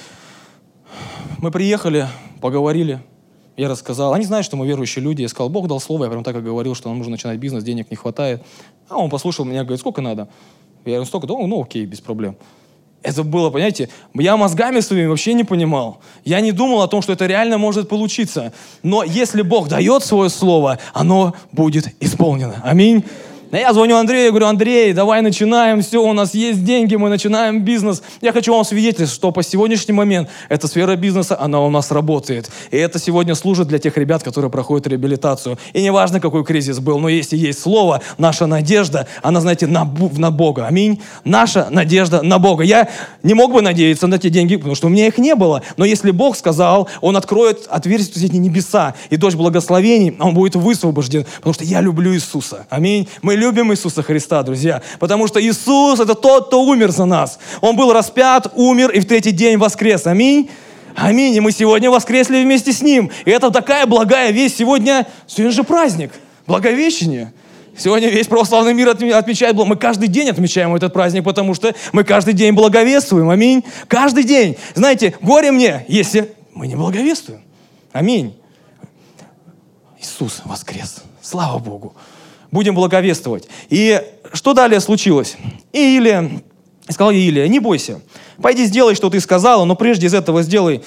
мы 1.41 1.49
приехали, 1.49 2.07
поговорили, 2.39 3.01
я 3.57 3.67
рассказал. 3.67 4.13
Они 4.13 4.25
знают, 4.25 4.45
что 4.45 4.55
мы 4.55 4.67
верующие 4.67 5.03
люди. 5.03 5.23
Я 5.23 5.27
сказал, 5.27 5.49
Бог 5.49 5.67
дал 5.67 5.79
слово. 5.79 6.05
Я 6.05 6.09
прям 6.11 6.23
так 6.23 6.35
и 6.35 6.39
говорил, 6.39 6.75
что 6.75 6.89
нам 6.89 6.99
нужно 6.99 7.11
начинать 7.11 7.39
бизнес, 7.39 7.63
денег 7.63 7.89
не 7.89 7.97
хватает. 7.97 8.43
А 8.87 8.97
он 8.97 9.09
послушал 9.09 9.43
меня, 9.43 9.63
говорит, 9.63 9.79
сколько 9.79 10.01
надо? 10.01 10.29
Я 10.85 10.93
говорю, 10.93 11.05
столько, 11.05 11.27
да, 11.27 11.33
ну 11.33 11.61
окей, 11.61 11.85
без 11.85 11.99
проблем. 11.99 12.37
Это 13.03 13.23
было, 13.23 13.49
понимаете, 13.49 13.89
я 14.13 14.37
мозгами 14.37 14.79
своими 14.79 15.07
вообще 15.07 15.33
не 15.33 15.43
понимал. 15.43 15.99
Я 16.23 16.39
не 16.41 16.51
думал 16.51 16.83
о 16.83 16.87
том, 16.87 17.01
что 17.01 17.13
это 17.13 17.25
реально 17.25 17.57
может 17.57 17.89
получиться. 17.89 18.53
Но 18.83 19.03
если 19.03 19.41
Бог 19.41 19.67
дает 19.67 20.03
свое 20.03 20.29
слово, 20.29 20.77
оно 20.93 21.33
будет 21.51 21.87
исполнено. 21.99 22.61
Аминь. 22.63 23.03
Я 23.59 23.73
звоню 23.73 23.97
Андрею, 23.97 24.31
говорю, 24.31 24.47
Андрей, 24.47 24.93
давай 24.93 25.21
начинаем, 25.21 25.81
все, 25.81 26.01
у 26.01 26.13
нас 26.13 26.33
есть 26.33 26.63
деньги, 26.63 26.95
мы 26.95 27.09
начинаем 27.09 27.65
бизнес. 27.65 28.01
Я 28.21 28.31
хочу 28.31 28.53
вам 28.53 28.63
свидетельствовать, 28.63 29.11
что 29.11 29.31
по 29.33 29.43
сегодняшний 29.43 29.93
момент 29.93 30.29
эта 30.47 30.69
сфера 30.69 30.95
бизнеса, 30.95 31.37
она 31.37 31.59
у 31.59 31.69
нас 31.69 31.91
работает. 31.91 32.49
И 32.71 32.77
это 32.77 32.97
сегодня 32.97 33.35
служит 33.35 33.67
для 33.67 33.77
тех 33.77 33.97
ребят, 33.97 34.23
которые 34.23 34.49
проходят 34.49 34.87
реабилитацию. 34.87 35.57
И 35.73 35.83
неважно, 35.83 36.21
какой 36.21 36.45
кризис 36.45 36.79
был, 36.79 36.97
но 36.97 37.09
если 37.09 37.35
есть 37.35 37.59
слово, 37.59 38.01
наша 38.17 38.45
надежда, 38.45 39.05
она, 39.21 39.41
знаете, 39.41 39.67
на, 39.67 39.83
на 40.15 40.31
Бога. 40.31 40.67
Аминь. 40.67 41.01
Наша 41.25 41.67
надежда 41.69 42.21
на 42.21 42.39
Бога. 42.39 42.63
Я 42.63 42.87
не 43.21 43.33
мог 43.33 43.51
бы 43.51 43.61
надеяться 43.61 44.07
на 44.07 44.17
те 44.17 44.29
деньги, 44.29 44.55
потому 44.55 44.75
что 44.75 44.87
у 44.87 44.89
меня 44.89 45.07
их 45.07 45.17
не 45.17 45.35
было. 45.35 45.61
Но 45.75 45.83
если 45.83 46.11
Бог 46.11 46.37
сказал, 46.37 46.87
Он 47.01 47.17
откроет 47.17 47.67
отверстие 47.67 48.27
эти 48.27 48.37
небеса, 48.37 48.95
и 49.09 49.17
дождь 49.17 49.35
благословений, 49.35 50.15
Он 50.21 50.33
будет 50.33 50.55
высвобожден, 50.55 51.25
потому 51.35 51.53
что 51.53 51.65
я 51.65 51.81
люблю 51.81 52.13
Иисуса. 52.13 52.65
Аминь. 52.69 53.09
Мы 53.21 53.40
любим 53.41 53.73
Иисуса 53.73 54.03
Христа, 54.03 54.43
друзья, 54.43 54.81
потому 54.99 55.27
что 55.27 55.41
Иисус– 55.41 55.99
это 56.01 56.13
тот, 56.15 56.47
кто 56.47 56.61
умер 56.61 56.91
за 56.91 57.05
нас. 57.05 57.39
Он 57.59 57.75
был 57.75 57.91
распят, 57.91 58.51
умер 58.55 58.91
и 58.91 58.99
в 58.99 59.07
третий 59.07 59.31
день 59.31 59.57
воскрес. 59.57 60.05
Аминь. 60.07 60.49
Аминь. 60.95 61.33
И 61.35 61.39
мы 61.39 61.51
сегодня 61.51 61.89
воскресли 61.89 62.43
вместе 62.43 62.71
с 62.71 62.81
Ним. 62.81 63.11
И 63.25 63.31
это 63.31 63.49
такая 63.49 63.85
благая 63.87 64.31
весть. 64.31 64.57
Сегодня, 64.57 65.07
сегодня 65.27 65.51
же 65.51 65.63
праздник. 65.63 66.11
Благовещение. 66.45 67.33
Сегодня 67.77 68.09
весь 68.09 68.27
православный 68.27 68.73
мир 68.73 68.89
отмечает, 68.89 69.55
мы 69.55 69.75
каждый 69.75 70.07
день 70.07 70.29
отмечаем 70.29 70.75
этот 70.75 70.93
праздник, 70.93 71.23
потому 71.23 71.55
что 71.55 71.73
мы 71.93 72.03
каждый 72.03 72.33
день 72.33 72.53
благовествуем. 72.53 73.29
Аминь. 73.29 73.63
Каждый 73.87 74.23
день. 74.23 74.57
Знаете, 74.75 75.15
горе 75.21 75.51
мне, 75.51 75.85
если 75.87 76.33
мы 76.53 76.67
не 76.67 76.75
благовествуем. 76.75 77.41
Аминь. 77.91 78.35
Иисус 79.99 80.41
воскрес. 80.45 80.97
Слава 81.21 81.57
Богу 81.59 81.95
будем 82.51 82.75
благовествовать. 82.75 83.47
И 83.69 84.01
что 84.33 84.53
далее 84.53 84.79
случилось? 84.79 85.37
И 85.71 85.97
Илия, 85.97 86.29
сказал 86.89 87.11
Илия, 87.11 87.47
не 87.47 87.59
бойся, 87.59 88.01
пойди 88.41 88.65
сделай, 88.65 88.95
что 88.95 89.09
ты 89.09 89.19
сказала, 89.19 89.65
но 89.65 89.75
прежде 89.75 90.07
из 90.07 90.13
этого 90.13 90.43
сделай 90.43 90.83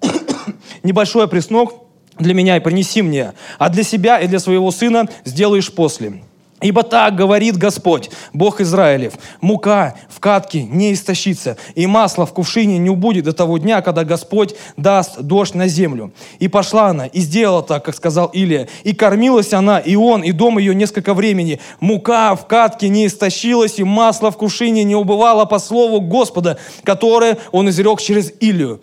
небольшой 0.82 1.28
преснок 1.28 1.86
для 2.18 2.34
меня 2.34 2.56
и 2.56 2.60
принеси 2.60 3.02
мне, 3.02 3.32
а 3.58 3.68
для 3.68 3.82
себя 3.82 4.20
и 4.20 4.26
для 4.26 4.38
своего 4.38 4.70
сына 4.70 5.08
сделаешь 5.24 5.72
после. 5.72 6.22
Ибо 6.62 6.84
так 6.84 7.14
говорит 7.14 7.58
Господь, 7.58 8.08
Бог 8.32 8.62
Израилев, 8.62 9.12
мука 9.42 9.94
в 10.08 10.20
катке 10.20 10.62
не 10.62 10.94
истощится, 10.94 11.58
и 11.74 11.86
масло 11.86 12.24
в 12.24 12.32
кувшине 12.32 12.78
не 12.78 12.88
убудет 12.88 13.24
до 13.24 13.34
того 13.34 13.58
дня, 13.58 13.82
когда 13.82 14.04
Господь 14.04 14.54
даст 14.78 15.20
дождь 15.20 15.54
на 15.54 15.68
землю. 15.68 16.14
И 16.38 16.48
пошла 16.48 16.88
она, 16.88 17.06
и 17.06 17.20
сделала 17.20 17.62
так, 17.62 17.84
как 17.84 17.94
сказал 17.94 18.30
Илия. 18.32 18.68
И 18.84 18.94
кормилась 18.94 19.52
она, 19.52 19.78
и 19.78 19.96
он, 19.96 20.22
и 20.22 20.32
дом 20.32 20.56
ее 20.56 20.74
несколько 20.74 21.12
времени. 21.12 21.60
Мука 21.80 22.34
в 22.34 22.46
катке 22.46 22.88
не 22.88 23.06
истощилась, 23.06 23.78
и 23.78 23.84
масло 23.84 24.30
в 24.30 24.38
кувшине 24.38 24.82
не 24.82 24.96
убывало 24.96 25.44
по 25.44 25.58
слову 25.58 26.00
Господа, 26.00 26.58
которое 26.84 27.36
он 27.52 27.68
изрек 27.68 28.00
через 28.00 28.32
Илию. 28.40 28.80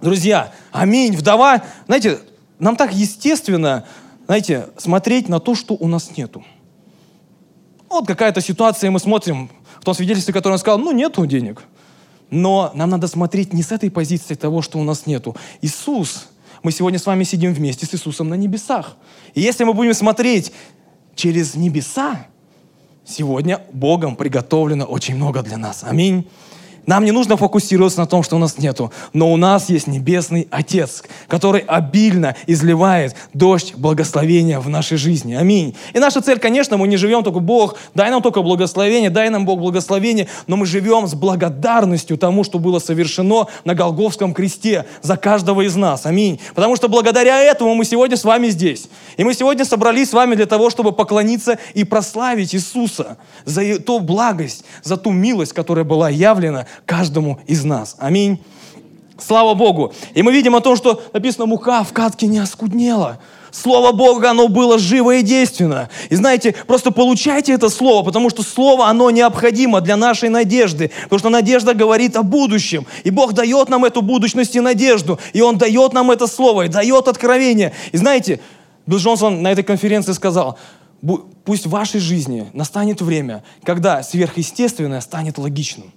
Друзья, 0.00 0.52
аминь. 0.72 1.14
Вдова, 1.14 1.62
знаете, 1.86 2.18
нам 2.58 2.76
так 2.76 2.94
естественно, 2.94 3.84
знаете, 4.24 4.68
смотреть 4.78 5.28
на 5.28 5.38
то, 5.38 5.54
что 5.54 5.74
у 5.74 5.86
нас 5.86 6.16
нету. 6.16 6.42
Вот 7.94 8.08
какая-то 8.08 8.40
ситуация, 8.40 8.88
и 8.88 8.90
мы 8.90 8.98
смотрим 8.98 9.48
в 9.80 9.84
том 9.84 9.94
свидетельстве, 9.94 10.34
которое 10.34 10.54
он 10.54 10.58
сказал, 10.58 10.80
ну, 10.80 10.90
нету 10.90 11.24
денег. 11.26 11.62
Но 12.28 12.72
нам 12.74 12.90
надо 12.90 13.06
смотреть 13.06 13.52
не 13.52 13.62
с 13.62 13.70
этой 13.70 13.88
позиции 13.88 14.34
того, 14.34 14.62
что 14.62 14.80
у 14.80 14.82
нас 14.82 15.06
нету. 15.06 15.36
Иисус, 15.62 16.26
мы 16.64 16.72
сегодня 16.72 16.98
с 16.98 17.06
вами 17.06 17.22
сидим 17.22 17.54
вместе 17.54 17.86
с 17.86 17.94
Иисусом 17.94 18.28
на 18.30 18.34
небесах. 18.34 18.96
И 19.34 19.40
если 19.40 19.62
мы 19.62 19.74
будем 19.74 19.94
смотреть 19.94 20.50
через 21.14 21.54
небеса, 21.54 22.26
сегодня 23.04 23.60
Богом 23.72 24.16
приготовлено 24.16 24.86
очень 24.86 25.14
много 25.14 25.44
для 25.44 25.56
нас. 25.56 25.84
Аминь. 25.84 26.26
Нам 26.86 27.04
не 27.04 27.12
нужно 27.12 27.36
фокусироваться 27.36 28.00
на 28.00 28.06
том, 28.06 28.22
что 28.22 28.36
у 28.36 28.38
нас 28.38 28.58
нету, 28.58 28.92
но 29.12 29.32
у 29.32 29.36
нас 29.36 29.68
есть 29.70 29.86
Небесный 29.86 30.48
Отец, 30.50 31.02
который 31.28 31.60
обильно 31.60 32.36
изливает 32.46 33.14
дождь 33.32 33.74
благословения 33.76 34.60
в 34.60 34.68
нашей 34.68 34.98
жизни. 34.98 35.34
Аминь. 35.34 35.74
И 35.92 35.98
наша 35.98 36.20
цель, 36.20 36.38
конечно, 36.38 36.76
мы 36.76 36.88
не 36.88 36.96
живем 36.96 37.22
только 37.22 37.40
Бог, 37.40 37.76
дай 37.94 38.10
нам 38.10 38.22
только 38.22 38.42
благословение, 38.42 39.10
дай 39.10 39.30
нам 39.30 39.46
Бог 39.46 39.60
благословение, 39.60 40.28
но 40.46 40.56
мы 40.56 40.66
живем 40.66 41.06
с 41.06 41.14
благодарностью 41.14 42.18
тому, 42.18 42.44
что 42.44 42.58
было 42.58 42.78
совершено 42.78 43.46
на 43.64 43.74
Голговском 43.74 44.34
кресте 44.34 44.84
за 45.02 45.16
каждого 45.16 45.62
из 45.62 45.76
нас. 45.76 46.06
Аминь. 46.06 46.40
Потому 46.54 46.76
что 46.76 46.88
благодаря 46.88 47.40
этому 47.40 47.74
мы 47.74 47.84
сегодня 47.84 48.16
с 48.16 48.24
вами 48.24 48.48
здесь. 48.48 48.88
И 49.16 49.24
мы 49.24 49.34
сегодня 49.34 49.64
собрались 49.64 50.10
с 50.10 50.12
вами 50.12 50.34
для 50.34 50.46
того, 50.46 50.70
чтобы 50.70 50.92
поклониться 50.92 51.58
и 51.72 51.84
прославить 51.84 52.54
Иисуса 52.54 53.16
за 53.44 53.78
ту 53.78 54.00
благость, 54.00 54.64
за 54.82 54.96
ту 54.96 55.10
милость, 55.10 55.52
которая 55.52 55.84
была 55.84 56.10
явлена 56.10 56.66
каждому 56.86 57.38
из 57.46 57.64
нас. 57.64 57.96
Аминь. 57.98 58.38
Слава 59.18 59.54
Богу. 59.54 59.92
И 60.14 60.22
мы 60.22 60.32
видим 60.32 60.56
о 60.56 60.60
том, 60.60 60.76
что 60.76 61.02
написано, 61.12 61.46
мука 61.46 61.84
в 61.84 61.92
катке 61.92 62.26
не 62.26 62.38
оскуднела. 62.38 63.18
Слово 63.52 63.92
Бога, 63.92 64.30
оно 64.30 64.48
было 64.48 64.80
живо 64.80 65.14
и 65.14 65.22
действенно. 65.22 65.88
И 66.10 66.16
знаете, 66.16 66.56
просто 66.66 66.90
получайте 66.90 67.52
это 67.52 67.68
слово, 67.68 68.04
потому 68.04 68.28
что 68.28 68.42
слово, 68.42 68.88
оно 68.88 69.10
необходимо 69.10 69.80
для 69.80 69.96
нашей 69.96 70.28
надежды. 70.28 70.90
Потому 71.04 71.20
что 71.20 71.28
надежда 71.28 71.72
говорит 71.72 72.16
о 72.16 72.24
будущем. 72.24 72.84
И 73.04 73.10
Бог 73.10 73.32
дает 73.32 73.68
нам 73.68 73.84
эту 73.84 74.02
будущность 74.02 74.56
и 74.56 74.60
надежду. 74.60 75.20
И 75.32 75.40
Он 75.40 75.56
дает 75.56 75.92
нам 75.92 76.10
это 76.10 76.26
слово, 76.26 76.62
и 76.66 76.68
дает 76.68 77.06
откровение. 77.06 77.72
И 77.92 77.96
знаете, 77.96 78.40
Билл 78.86 78.98
Джонсон 78.98 79.40
на 79.40 79.52
этой 79.52 79.62
конференции 79.62 80.12
сказал, 80.12 80.58
пусть 81.44 81.66
в 81.66 81.70
вашей 81.70 82.00
жизни 82.00 82.50
настанет 82.52 83.00
время, 83.00 83.44
когда 83.62 84.02
сверхъестественное 84.02 85.00
станет 85.00 85.38
логичным. 85.38 85.92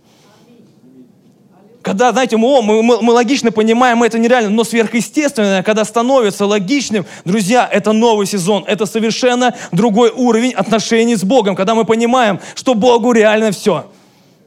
Когда, 1.82 2.12
знаете, 2.12 2.38
мы, 2.38 2.62
мы, 2.62 3.02
мы 3.02 3.14
логично 3.14 3.52
понимаем, 3.52 4.04
это 4.04 4.20
нереально, 4.20 4.50
но 4.50 4.64
сверхъестественное, 4.64 5.64
когда 5.64 5.86
становится 5.86 6.46
логичным, 6.46 7.06
друзья, 7.24 7.68
это 7.72 7.92
новый 7.92 8.28
сезон, 8.28 8.64
это 8.68 8.86
совершенно 8.86 9.56
другой 9.72 10.10
уровень 10.10 10.52
отношений 10.52 11.16
с 11.16 11.24
Богом, 11.24 11.56
когда 11.56 11.76
мы 11.76 11.86
понимаем, 11.86 12.40
что 12.56 12.74
Богу 12.74 13.12
реально 13.12 13.52
все. 13.52 13.86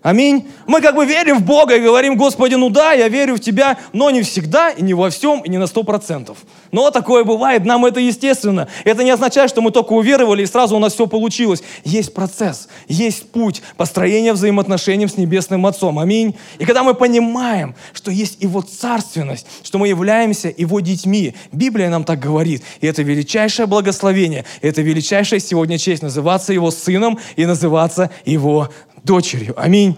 Аминь. 0.03 0.49
Мы 0.67 0.81
как 0.81 0.95
бы 0.95 1.05
верим 1.05 1.41
в 1.41 1.45
Бога 1.45 1.77
и 1.77 1.81
говорим, 1.81 2.17
Господи, 2.17 2.55
ну 2.55 2.71
да, 2.71 2.93
я 2.93 3.09
верю 3.09 3.35
в 3.35 3.41
Тебя, 3.41 3.77
но 3.93 4.11
не 4.11 4.23
всегда, 4.23 4.71
и 4.71 4.83
не 4.83 4.95
во 4.95 5.11
всем, 5.11 5.41
и 5.41 5.51
не 5.51 5.59
на 5.59 5.67
сто 5.67 5.83
процентов. 5.83 6.39
Но 6.73 6.91
такое 6.91 7.23
бывает, 7.23 7.67
нам 7.67 7.85
это 7.85 8.01
естественно. 8.01 8.67
Это 8.85 9.05
не 9.05 9.11
означает, 9.11 9.51
что 9.51 9.61
мы 9.61 9.73
только 9.73 9.93
уверовали, 9.93 10.43
и 10.43 10.47
сразу 10.47 10.77
у 10.77 10.79
нас 10.79 10.95
все 10.95 11.07
получилось. 11.07 11.63
Есть 11.85 12.15
процесс, 12.15 12.69
есть 12.89 13.31
путь 13.31 13.61
построения 13.77 14.33
взаимоотношений 14.33 15.07
с 15.07 15.19
Небесным 15.19 15.67
Отцом. 15.67 15.99
Аминь. 15.99 16.35
И 16.59 16.65
когда 16.65 16.83
мы 16.83 16.95
понимаем, 16.95 17.75
что 17.93 18.11
есть 18.11 18.43
Его 18.43 18.63
царственность, 18.63 19.47
что 19.63 19.79
мы 19.79 19.89
являемся 19.89 20.53
Его 20.57 20.81
детьми, 20.81 21.35
Библия 21.53 21.91
нам 21.91 22.05
так 22.05 22.21
говорит, 22.21 22.63
и 22.81 22.87
это 22.87 23.03
величайшее 23.03 23.67
благословение, 23.67 24.47
это 24.63 24.81
величайшая 24.81 25.41
сегодня 25.41 25.77
честь 25.77 26.03
называться 26.03 26.55
Его 26.55 26.71
сыном 26.71 27.19
и 27.37 27.45
называться 27.45 28.11
Его 28.25 28.71
дочерью. 29.05 29.55
Аминь. 29.61 29.97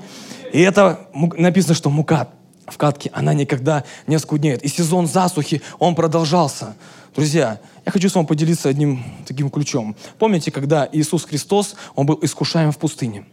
И 0.53 0.61
это 0.61 1.09
написано, 1.15 1.75
что 1.75 1.91
мука 1.91 2.29
в 2.67 2.77
катке, 2.77 3.11
она 3.13 3.35
никогда 3.35 3.85
не 4.07 4.19
скуднеет. 4.19 4.63
И 4.63 4.69
сезон 4.69 5.07
засухи, 5.07 5.63
он 5.79 5.95
продолжался. 5.95 6.75
Друзья, 7.15 7.61
я 7.85 7.93
хочу 7.93 8.09
с 8.09 8.15
вами 8.15 8.27
поделиться 8.27 8.69
одним 8.69 9.05
таким 9.27 9.51
ключом. 9.51 9.97
Помните, 10.19 10.51
когда 10.51 10.89
Иисус 10.91 11.25
Христос, 11.25 11.75
он 11.95 12.07
был 12.07 12.19
искушаем 12.23 12.73
в 12.73 12.79
пустыне. 12.79 13.27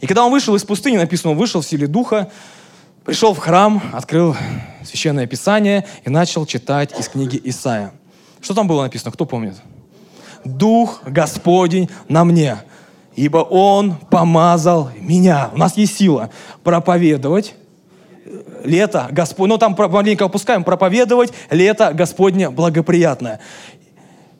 И 0.00 0.06
когда 0.06 0.24
он 0.24 0.30
вышел 0.30 0.54
из 0.54 0.64
пустыни, 0.64 0.96
написано, 0.96 1.32
он 1.32 1.38
вышел 1.38 1.60
в 1.60 1.66
силе 1.66 1.86
Духа, 1.86 2.30
пришел 3.04 3.34
в 3.34 3.38
храм, 3.38 3.82
открыл 3.92 4.36
Священное 4.84 5.26
Писание 5.26 5.86
и 6.04 6.10
начал 6.10 6.46
читать 6.46 6.98
из 6.98 7.08
книги 7.08 7.40
Исаия. 7.44 7.92
Что 8.40 8.54
там 8.54 8.68
было 8.68 8.82
написано? 8.82 9.12
Кто 9.12 9.24
помнит? 9.26 9.56
«Дух 10.44 11.02
Господень 11.06 11.88
на 12.08 12.24
мне, 12.24 12.58
ибо 13.16 13.38
Он 13.38 13.96
помазал 14.10 14.90
меня. 14.98 15.50
У 15.52 15.58
нас 15.58 15.76
есть 15.76 15.96
сила 15.96 16.30
проповедовать 16.62 17.54
лето 18.64 19.08
Господь, 19.10 19.48
ну 19.48 19.58
там 19.58 19.76
маленько 19.78 20.24
опускаем, 20.24 20.64
проповедовать 20.64 21.32
лето 21.50 21.92
Господне 21.92 22.50
благоприятное. 22.50 23.40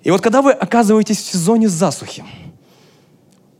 И 0.03 0.11
вот 0.11 0.21
когда 0.21 0.43
вы 0.43 0.53
оказываетесь 0.53 1.19
в 1.19 1.33
сезоне 1.33 1.69
засухи, 1.69 2.25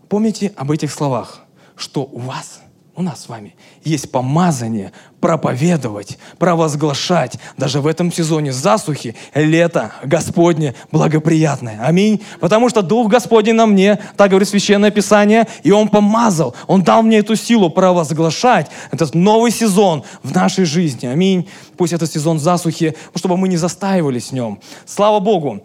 помните 0.09 0.53
об 0.57 0.71
этих 0.71 0.93
словах, 0.93 1.41
что 1.77 2.03
у 2.03 2.19
вас 2.19 2.61
у 2.97 3.03
нас 3.03 3.23
с 3.23 3.29
вами 3.29 3.57
есть 3.83 4.11
помазание 4.11 4.93
проповедовать, 5.25 6.19
провозглашать 6.37 7.39
даже 7.57 7.81
в 7.81 7.87
этом 7.87 8.13
сезоне 8.13 8.53
засухи 8.53 9.17
лето 9.35 9.91
Господне 10.03 10.75
благоприятное. 10.93 11.81
Аминь. 11.83 12.21
Потому 12.41 12.69
что 12.69 12.83
Дух 12.83 13.09
Господень 13.09 13.55
на 13.55 13.65
мне, 13.65 13.99
так 14.19 14.29
говорит 14.29 14.51
Священное 14.51 14.91
Писание, 14.91 15.47
и 15.63 15.73
Он 15.73 15.89
помазал, 15.89 16.55
Он 16.67 16.83
дал 16.83 17.03
мне 17.03 17.21
эту 17.21 17.37
силу 17.37 17.71
провозглашать 17.71 18.71
этот 18.91 19.15
новый 19.15 19.51
сезон 19.51 20.05
в 20.23 20.31
нашей 20.35 20.67
жизни. 20.67 21.07
Аминь. 21.07 21.49
Пусть 21.79 21.95
это 21.95 22.07
сезон 22.07 22.39
засухи, 22.39 22.95
чтобы 23.15 23.39
мы 23.39 23.49
не 23.49 23.57
застаивались 23.57 24.29
в 24.29 24.33
нем. 24.33 24.61
Слава 24.85 25.21
Богу. 25.21 25.63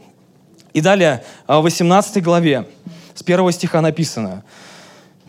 И 0.72 0.80
далее, 0.80 1.22
в 1.50 1.60
18 1.60 2.24
главе, 2.24 2.66
с 3.14 3.24
первого 3.24 3.52
стиха 3.52 3.82
написано– 3.82 4.46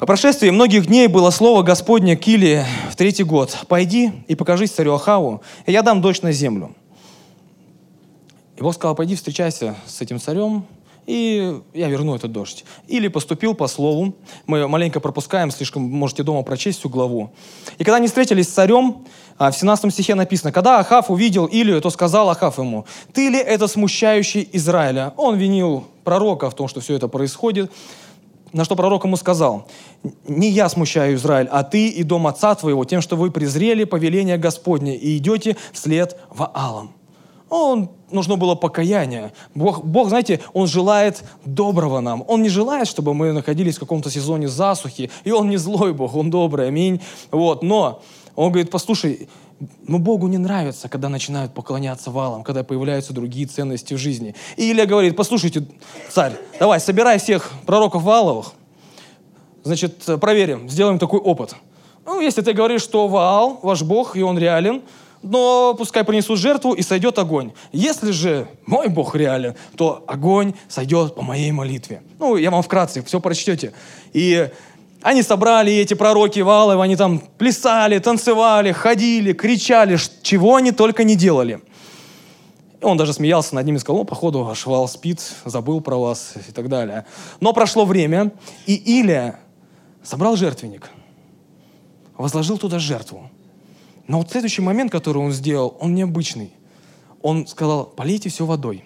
по 0.01 0.07
прошествии 0.07 0.49
многих 0.49 0.87
дней 0.87 1.09
было 1.09 1.29
слово 1.29 1.63
Господне 1.63 2.17
Киле 2.17 2.65
в 2.91 2.97
третий 2.97 3.23
год. 3.23 3.55
«Пойди 3.69 4.13
и 4.29 4.35
покажись 4.35 4.71
царю 4.71 4.95
Ахаву, 4.95 5.43
и 5.67 5.73
я 5.73 5.83
дам 5.83 6.01
дождь 6.01 6.23
на 6.23 6.33
землю». 6.33 6.75
И 8.57 8.63
Бог 8.63 8.75
сказал, 8.75 8.95
пойди 8.95 9.15
встречайся 9.15 9.77
с 9.87 10.01
этим 10.01 10.19
царем, 10.19 10.65
и 11.07 11.61
я 11.75 11.89
верну 11.89 12.15
этот 12.15 12.33
дождь. 12.33 12.65
Или 12.89 13.09
поступил 13.09 13.53
по 13.53 13.67
слову. 13.67 14.15
Мы 14.47 14.67
маленько 14.69 15.01
пропускаем, 15.01 15.51
слишком 15.51 15.83
можете 15.83 16.23
дома 16.23 16.45
прочесть 16.45 16.79
всю 16.79 16.89
главу. 16.89 17.31
И 17.77 17.85
когда 17.85 17.97
они 17.97 18.07
встретились 18.07 18.49
с 18.49 18.53
царем, 18.53 19.05
а, 19.37 19.51
в 19.51 19.57
17 19.57 19.93
стихе 19.93 20.15
написано, 20.15 20.51
когда 20.51 20.79
Ахав 20.79 21.11
увидел 21.11 21.45
Илию, 21.45 21.79
то 21.83 21.91
сказал 21.91 22.31
Ахав 22.31 22.57
ему, 22.57 22.87
ты 23.13 23.29
ли 23.29 23.39
это 23.39 23.69
смущающий 23.69 24.49
Израиля? 24.55 25.13
Он 25.19 25.37
винил 25.37 25.85
пророка 26.05 26.49
в 26.49 26.55
том, 26.55 26.69
что 26.69 26.81
все 26.81 26.95
это 26.95 27.07
происходит. 27.07 27.71
На 28.53 28.65
что 28.65 28.75
пророк 28.75 29.05
ему 29.05 29.17
сказал, 29.17 29.69
«Не 30.27 30.51
я 30.51 30.69
смущаю 30.69 31.15
Израиль, 31.15 31.49
а 31.51 31.63
ты 31.63 31.89
и 31.89 32.03
дом 32.03 32.27
отца 32.27 32.55
твоего, 32.55 32.85
тем, 32.85 33.01
что 33.01 33.17
вы 33.17 33.31
презрели 33.31 33.85
повеление 33.85 34.39
Господне 34.39 34.97
и 34.97 35.17
идете 35.17 35.57
вслед 35.73 36.19
Ваалам». 36.31 36.93
Он, 37.49 37.91
нужно 38.13 38.37
было 38.37 38.55
покаяние. 38.55 39.33
Бог, 39.55 39.85
Бог, 39.85 40.09
знаете, 40.09 40.41
Он 40.53 40.69
желает 40.69 41.25
доброго 41.45 42.01
нам. 42.01 42.25
Он 42.29 42.43
не 42.43 42.49
желает, 42.49 42.87
чтобы 42.87 43.13
мы 43.13 43.33
находились 43.33 43.77
в 43.77 43.81
каком-то 43.81 44.09
сезоне 44.09 44.47
засухи. 44.47 45.11
И 45.25 45.33
Он 45.33 45.51
не 45.51 45.57
злой 45.57 45.93
Бог, 45.93 46.15
Он 46.15 46.31
добрый, 46.31 46.69
аминь. 46.69 47.01
Вот, 47.33 47.65
но 47.65 48.03
Он 48.37 48.53
говорит, 48.53 48.71
послушай, 48.71 49.29
но 49.87 49.99
Богу 49.99 50.27
не 50.29 50.39
нравится, 50.39 50.89
когда 50.89 51.09
начинают 51.09 51.53
поклоняться 51.53 52.11
валам, 52.11 52.43
когда 52.43 52.65
появляются 52.65 53.13
другие 53.13 53.47
ценности 53.47 53.95
в 53.95 53.99
жизни. 53.99 54.35
И 54.57 54.71
Илья 54.73 54.87
говорит, 54.87 55.17
послушайте, 55.17 55.67
царь, 56.11 56.33
давай, 56.59 56.81
собирай 56.81 57.19
всех 57.19 57.51
пророков 57.67 58.03
Вааловых, 58.03 58.53
значит, 59.63 60.05
проверим, 60.21 60.69
сделаем 60.69 60.99
такой 60.99 61.21
опыт. 61.21 61.55
Ну, 62.07 62.21
если 62.21 62.43
ты 62.43 62.53
говоришь, 62.53 62.83
что 62.83 63.09
Ваал, 63.09 63.61
ваш 63.63 63.83
Бог, 63.83 64.17
и 64.17 64.23
он 64.23 64.39
реален, 64.39 64.83
но 65.23 65.75
пускай 65.75 66.03
принесут 66.03 66.39
жертву 66.39 66.73
и 66.73 66.83
сойдет 66.83 67.19
огонь. 67.19 67.53
Если 67.73 68.11
же 68.11 68.49
мой 68.65 68.89
Бог 68.89 69.15
реален, 69.15 69.55
то 69.77 70.03
огонь 70.07 70.55
сойдет 70.69 71.15
по 71.15 71.23
моей 71.23 71.53
молитве. 71.53 72.03
Ну, 72.19 72.37
я 72.37 72.51
вам 72.51 72.63
вкратце 72.63 73.03
все 73.03 73.21
прочтете. 73.21 73.73
И 74.15 74.49
они 75.03 75.23
собрали 75.23 75.73
эти 75.73 75.95
пророки 75.95 76.41
Валовы, 76.41 76.83
они 76.83 76.97
там 76.97 77.21
плясали, 77.39 77.99
танцевали, 77.99 78.73
ходили, 78.73 79.33
кричали, 79.33 79.99
чего 80.23 80.57
они 80.57 80.73
только 80.73 81.05
не 81.05 81.17
делали. 81.17 81.61
И 82.81 82.85
он 82.85 82.97
даже 82.97 83.13
смеялся 83.13 83.55
над 83.55 83.67
ними 83.67 83.79
сказал, 83.79 83.99
ну, 83.99 84.05
походу, 84.05 84.47
аж 84.49 84.67
Вал 84.67 84.89
спит, 84.89 85.21
забыл 85.45 85.81
про 85.81 85.97
вас 85.97 86.35
и 86.49 86.53
так 86.53 86.69
далее. 86.69 87.07
Но 87.41 87.53
прошло 87.53 87.85
время, 87.85 88.33
и 88.67 88.75
Илия 88.75 89.41
собрал 90.03 90.37
жертвенник, 90.37 90.91
возложил 92.17 92.59
туда 92.59 92.79
жертву. 92.79 93.31
Но 94.07 94.19
вот 94.19 94.31
следующий 94.31 94.63
момент, 94.63 94.91
который 94.91 95.19
он 95.19 95.33
сделал, 95.33 95.77
он 95.79 95.95
необычный. 95.95 96.53
Он 97.23 97.47
сказал, 97.47 97.85
полейте 97.85 98.29
все 98.31 98.47
водой. 98.47 98.85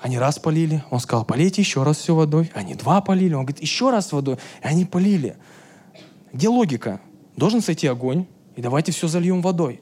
Они 0.00 0.18
раз 0.18 0.38
полили, 0.38 0.84
он 0.90 1.00
сказал, 1.00 1.24
полейте 1.24 1.60
еще 1.60 1.82
раз 1.82 1.98
все 1.98 2.14
водой. 2.14 2.50
Они 2.54 2.74
два 2.74 3.00
полили, 3.00 3.34
он 3.34 3.44
говорит, 3.44 3.60
еще 3.60 3.90
раз 3.90 4.12
водой. 4.12 4.36
И 4.62 4.66
они 4.66 4.84
полили. 4.84 5.36
Где 6.32 6.48
логика? 6.48 7.00
Должен 7.36 7.60
сойти 7.62 7.86
огонь, 7.86 8.26
и 8.56 8.62
давайте 8.62 8.92
все 8.92 9.08
зальем 9.08 9.42
водой. 9.42 9.80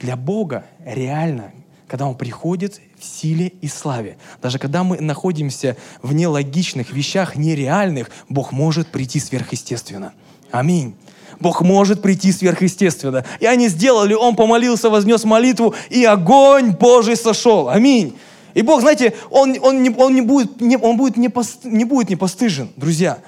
Для 0.00 0.16
Бога 0.16 0.64
реально, 0.84 1.52
когда 1.86 2.06
Он 2.06 2.14
приходит 2.14 2.80
в 2.98 3.04
силе 3.04 3.48
и 3.60 3.68
славе, 3.68 4.16
даже 4.40 4.58
когда 4.58 4.82
мы 4.82 5.00
находимся 5.00 5.76
в 6.02 6.14
нелогичных 6.14 6.92
вещах, 6.92 7.36
нереальных, 7.36 8.10
Бог 8.28 8.52
может 8.52 8.88
прийти 8.88 9.20
сверхъестественно. 9.20 10.12
Аминь. 10.50 10.94
Бог 11.38 11.62
может 11.62 12.02
прийти 12.02 12.32
сверхъестественно. 12.32 13.24
И 13.40 13.46
они 13.46 13.68
сделали, 13.68 14.14
он 14.14 14.36
помолился, 14.36 14.90
вознес 14.90 15.24
молитву, 15.24 15.74
и 15.88 16.04
огонь 16.04 16.72
Божий 16.72 17.16
сошел. 17.16 17.68
Аминь. 17.68 18.16
И 18.54 18.62
Бог, 18.62 18.80
знаете, 18.80 19.14
Он, 19.30 19.56
он, 19.60 19.82
не, 19.82 19.90
он, 19.90 20.14
не, 20.14 20.22
будет, 20.22 20.60
не, 20.60 20.76
он 20.76 20.96
будет, 20.96 21.16
не, 21.16 21.28
пост, 21.28 21.64
не 21.64 21.84
будет 21.84 22.10
не 22.10 22.16
постыжен, 22.16 22.70
друзья. 22.76 23.18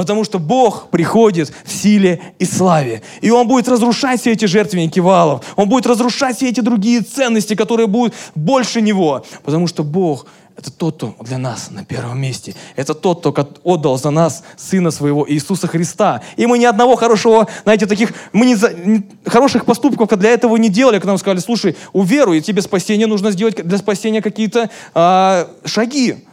Потому 0.00 0.24
что 0.24 0.38
Бог 0.38 0.88
приходит 0.88 1.52
в 1.62 1.70
силе 1.70 2.22
и 2.38 2.46
славе. 2.46 3.02
И 3.20 3.30
Он 3.30 3.46
будет 3.46 3.68
разрушать 3.68 4.18
все 4.18 4.32
эти 4.32 4.46
жертвенники 4.46 4.98
валов. 4.98 5.44
Он 5.56 5.68
будет 5.68 5.84
разрушать 5.86 6.38
все 6.38 6.48
эти 6.48 6.60
другие 6.60 7.02
ценности, 7.02 7.54
которые 7.54 7.86
будут 7.86 8.14
больше 8.34 8.80
Него. 8.80 9.26
Потому 9.44 9.66
что 9.66 9.84
Бог 9.84 10.24
это 10.56 10.70
тот, 10.70 10.96
кто 10.96 11.14
для 11.20 11.36
нас 11.36 11.70
на 11.70 11.84
первом 11.84 12.18
месте. 12.18 12.54
Это 12.76 12.94
тот, 12.94 13.20
кто 13.20 13.46
отдал 13.62 13.98
за 13.98 14.08
нас 14.08 14.42
Сына 14.56 14.90
Своего 14.90 15.30
Иисуса 15.30 15.66
Христа. 15.66 16.22
И 16.38 16.46
мы 16.46 16.56
ни 16.56 16.64
одного 16.64 16.96
хорошего, 16.96 17.46
знаете, 17.64 17.84
таких, 17.84 18.14
мы 18.32 18.46
не, 18.46 18.54
за, 18.54 18.72
не 18.72 19.06
хороших 19.26 19.66
поступков 19.66 20.08
для 20.18 20.30
этого 20.30 20.56
не 20.56 20.70
делали, 20.70 20.96
когда 20.96 21.08
нам 21.08 21.18
сказали, 21.18 21.40
слушай, 21.40 21.76
уверуй, 21.92 22.40
тебе 22.40 22.62
спасение 22.62 23.06
нужно 23.06 23.32
сделать 23.32 23.56
для 23.56 23.76
спасения 23.76 24.22
какие-то 24.22 24.70
а, 24.94 25.46
шаги. 25.66 26.24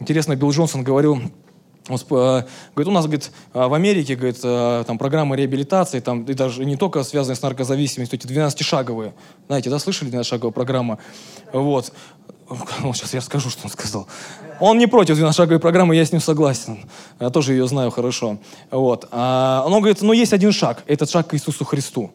Интересно, 0.00 0.34
Билл 0.34 0.50
Джонсон 0.50 0.82
говорил, 0.82 1.20
он, 1.88 1.98
говорит, 2.08 2.88
у 2.88 2.90
нас 2.90 3.04
говорит, 3.04 3.30
в 3.52 3.74
Америке 3.74 4.16
говорит, 4.16 4.40
там 4.40 4.96
программы 4.96 5.36
реабилитации, 5.36 6.00
там, 6.00 6.24
и 6.24 6.32
даже 6.32 6.64
не 6.64 6.76
только 6.76 7.02
связанные 7.04 7.36
с 7.36 7.42
наркозависимостью, 7.42 8.18
эти 8.18 8.26
12-шаговые. 8.26 9.12
Знаете, 9.48 9.68
да, 9.68 9.78
слышали 9.78 10.10
12-шаговая 10.10 10.52
программа? 10.52 10.98
Вот. 11.52 11.92
Вот 12.46 12.96
сейчас 12.96 13.14
я 13.14 13.20
расскажу, 13.20 13.50
что 13.50 13.64
он 13.64 13.70
сказал. 13.70 14.06
Он 14.60 14.78
не 14.78 14.86
против 14.86 15.18
12-шаговой 15.18 15.58
программы, 15.58 15.96
я 15.96 16.04
с 16.04 16.12
ним 16.12 16.20
согласен. 16.20 16.78
Я 17.20 17.30
тоже 17.30 17.52
ее 17.52 17.66
знаю 17.66 17.90
хорошо. 17.90 18.38
Вот. 18.70 19.08
А 19.10 19.64
он 19.66 19.72
говорит, 19.74 20.00
ну 20.02 20.12
есть 20.12 20.32
один 20.32 20.52
шаг, 20.52 20.84
этот 20.86 21.10
шаг 21.10 21.28
к 21.28 21.34
Иисусу 21.34 21.64
Христу. 21.64 22.12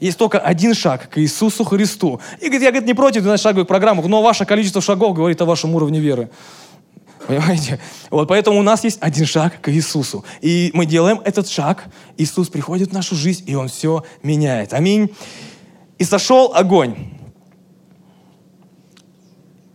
Есть 0.00 0.18
только 0.18 0.38
один 0.38 0.74
шаг 0.74 1.08
к 1.08 1.18
Иисусу 1.18 1.64
Христу. 1.64 2.20
И 2.40 2.46
говорит, 2.46 2.62
я 2.62 2.70
говорит, 2.70 2.86
не 2.86 2.94
против 2.94 3.24
12-шаговой 3.24 3.64
программы, 3.64 4.06
но 4.08 4.22
ваше 4.22 4.44
количество 4.44 4.82
шагов 4.82 5.14
говорит 5.14 5.40
о 5.40 5.44
вашем 5.44 5.74
уровне 5.74 6.00
веры. 6.00 6.30
Понимаете? 7.26 7.80
Вот 8.10 8.28
поэтому 8.28 8.58
у 8.58 8.62
нас 8.62 8.84
есть 8.84 8.98
один 9.00 9.26
шаг 9.26 9.60
к 9.60 9.70
Иисусу. 9.72 10.24
И 10.40 10.70
мы 10.74 10.86
делаем 10.86 11.20
этот 11.24 11.48
шаг, 11.48 11.84
Иисус 12.18 12.48
приходит 12.48 12.90
в 12.90 12.92
нашу 12.92 13.14
жизнь, 13.14 13.44
и 13.46 13.54
Он 13.54 13.68
все 13.68 14.04
меняет. 14.22 14.74
Аминь. 14.74 15.14
И 15.98 16.04
сошел 16.04 16.52
огонь. 16.54 16.96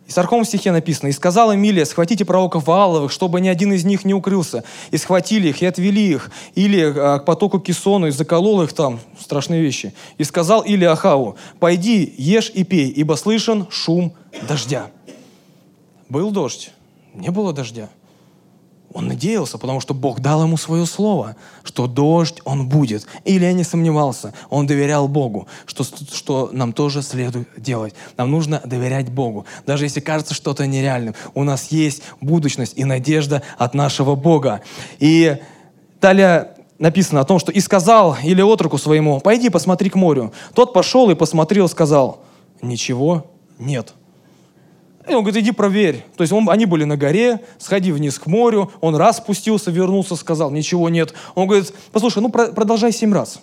И 0.05 0.11
в 0.11 0.15
40 0.15 0.45
стихе 0.45 0.71
написано, 0.71 1.09
«И 1.09 1.11
сказал 1.11 1.53
Эмилия, 1.53 1.85
схватите 1.85 2.25
пророков 2.25 2.65
Вааловых, 2.65 3.11
чтобы 3.11 3.41
ни 3.41 3.47
один 3.47 3.73
из 3.73 3.85
них 3.85 4.05
не 4.05 4.15
укрылся. 4.15 4.63
И 4.89 4.97
схватили 4.97 5.49
их, 5.49 5.61
и 5.61 5.67
отвели 5.67 6.09
их. 6.09 6.31
Или 6.55 6.81
а, 6.81 7.19
к 7.19 7.25
потоку 7.25 7.59
Кисону, 7.59 8.07
и 8.07 8.11
заколол 8.11 8.63
их 8.63 8.73
там». 8.73 8.99
Страшные 9.19 9.61
вещи. 9.61 9.93
«И 10.17 10.23
сказал 10.23 10.61
Или 10.61 10.83
Ахаву, 10.83 11.35
пойди, 11.59 12.11
ешь 12.17 12.51
и 12.53 12.63
пей, 12.63 12.89
ибо 12.89 13.13
слышен 13.13 13.67
шум 13.69 14.13
дождя». 14.47 14.89
Был 16.09 16.31
дождь, 16.31 16.71
не 17.19 17.29
было 17.29 17.53
дождя. 17.53 17.89
Он 18.91 19.07
надеялся, 19.07 19.59
потому 19.59 19.81
что 19.81 19.93
Бог 19.93 20.19
дал 20.19 20.43
ему 20.43 20.57
свое 20.57 20.87
слово, 20.87 21.35
что 21.63 21.85
дождь 21.85 22.41
он 22.43 22.67
будет. 22.67 23.05
Или 23.23 23.45
я 23.45 23.53
не 23.53 23.63
сомневался, 23.63 24.33
он 24.49 24.65
доверял 24.65 25.07
Богу, 25.07 25.47
что, 25.67 25.83
что 25.83 26.49
нам 26.51 26.73
тоже 26.73 27.03
следует 27.03 27.47
делать. 27.55 27.93
Нам 28.17 28.31
нужно 28.31 28.61
доверять 28.65 29.11
Богу. 29.11 29.45
Даже 29.67 29.85
если 29.85 29.99
кажется 29.99 30.33
что-то 30.33 30.65
нереальным, 30.65 31.13
у 31.35 31.43
нас 31.43 31.71
есть 31.71 32.01
будущность 32.19 32.73
и 32.77 32.83
надежда 32.83 33.43
от 33.59 33.75
нашего 33.75 34.15
Бога. 34.15 34.61
И 34.97 35.37
далее 36.01 36.55
написано 36.79 37.21
о 37.21 37.25
том, 37.25 37.37
что 37.37 37.51
«И 37.51 37.59
сказал 37.59 38.17
или 38.23 38.41
отроку 38.41 38.79
своему, 38.79 39.19
пойди 39.19 39.49
посмотри 39.49 39.91
к 39.91 39.95
морю». 39.95 40.33
Тот 40.55 40.73
пошел 40.73 41.11
и 41.11 41.15
посмотрел, 41.15 41.69
сказал, 41.69 42.23
«Ничего 42.61 43.27
нет». 43.59 43.93
И 45.09 45.13
он 45.13 45.23
говорит, 45.23 45.43
иди 45.43 45.51
проверь. 45.51 46.05
То 46.15 46.21
есть 46.21 46.31
он, 46.31 46.47
они 46.49 46.65
были 46.65 46.83
на 46.83 46.95
горе, 46.95 47.41
сходи 47.57 47.91
вниз 47.91 48.19
к 48.19 48.27
морю, 48.27 48.71
он 48.79 48.95
раз 48.95 49.17
спустился, 49.17 49.71
вернулся, 49.71 50.15
сказал, 50.15 50.51
ничего 50.51 50.87
нет. 50.89 51.13
Он 51.33 51.47
говорит, 51.47 51.73
послушай, 51.91 52.19
ну 52.19 52.29
про, 52.29 52.47
продолжай 52.47 52.91
семь 52.91 53.13
раз. 53.13 53.39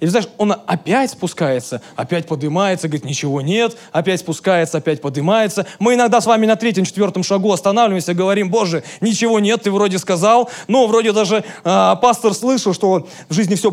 Или 0.00 0.08
знаешь, 0.08 0.28
он 0.38 0.54
опять 0.66 1.10
спускается, 1.10 1.82
опять 1.94 2.26
поднимается, 2.26 2.88
говорит, 2.88 3.04
ничего 3.04 3.42
нет, 3.42 3.76
опять 3.92 4.20
спускается, 4.20 4.78
опять 4.78 5.02
поднимается. 5.02 5.66
Мы 5.78 5.92
иногда 5.92 6.22
с 6.22 6.26
вами 6.26 6.46
на 6.46 6.56
третьем, 6.56 6.86
четвертом 6.86 7.22
шагу 7.22 7.52
останавливаемся, 7.52 8.14
говорим, 8.14 8.50
Боже, 8.50 8.82
ничего 9.02 9.40
нет, 9.40 9.62
ты 9.62 9.70
вроде 9.70 9.98
сказал, 9.98 10.48
но 10.68 10.86
вроде 10.86 11.12
даже 11.12 11.44
а, 11.64 11.96
пастор 11.96 12.32
слышал, 12.32 12.72
что 12.72 13.06
в 13.28 13.34
жизни 13.34 13.56
все, 13.56 13.70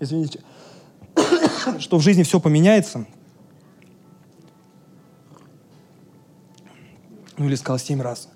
извините, 0.00 0.40
что 1.80 1.98
в 1.98 2.00
жизни 2.00 2.22
все 2.22 2.40
поменяется. 2.40 3.04
Ну 7.36 7.46
или 7.46 7.54
сказал 7.54 7.78
семь 7.78 8.00
раз. 8.00 8.28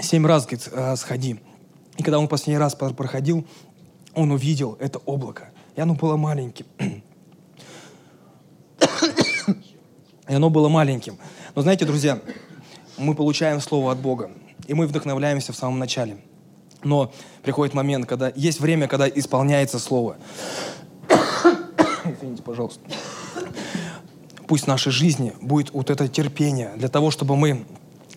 Семь 0.00 0.26
раз, 0.26 0.44
говорит, 0.44 0.68
«А, 0.72 0.96
сходи. 0.96 1.40
И 1.96 2.02
когда 2.02 2.18
он 2.18 2.28
последний 2.28 2.58
раз 2.58 2.74
проходил, 2.74 3.46
он 4.14 4.30
увидел 4.30 4.76
это 4.80 4.98
облако. 5.00 5.50
И 5.76 5.80
оно 5.80 5.94
было 5.94 6.16
маленьким. 6.16 6.66
И 10.28 10.34
оно 10.34 10.50
было 10.50 10.68
маленьким. 10.68 11.18
Но 11.54 11.62
знаете, 11.62 11.84
друзья, 11.84 12.20
мы 12.96 13.14
получаем 13.14 13.60
слово 13.60 13.92
от 13.92 13.98
Бога, 13.98 14.30
и 14.66 14.74
мы 14.74 14.86
вдохновляемся 14.86 15.52
в 15.52 15.56
самом 15.56 15.78
начале. 15.78 16.18
Но 16.84 17.12
приходит 17.42 17.74
момент, 17.74 18.06
когда 18.06 18.30
есть 18.34 18.60
время, 18.60 18.88
когда 18.88 19.08
исполняется 19.08 19.78
слово. 19.78 20.16
Извините, 22.04 22.42
пожалуйста 22.42 22.80
пусть 24.48 24.64
в 24.64 24.66
нашей 24.66 24.90
жизни 24.90 25.32
будет 25.40 25.72
вот 25.72 25.90
это 25.90 26.08
терпение 26.08 26.72
для 26.76 26.88
того, 26.88 27.10
чтобы 27.10 27.36
мы 27.36 27.64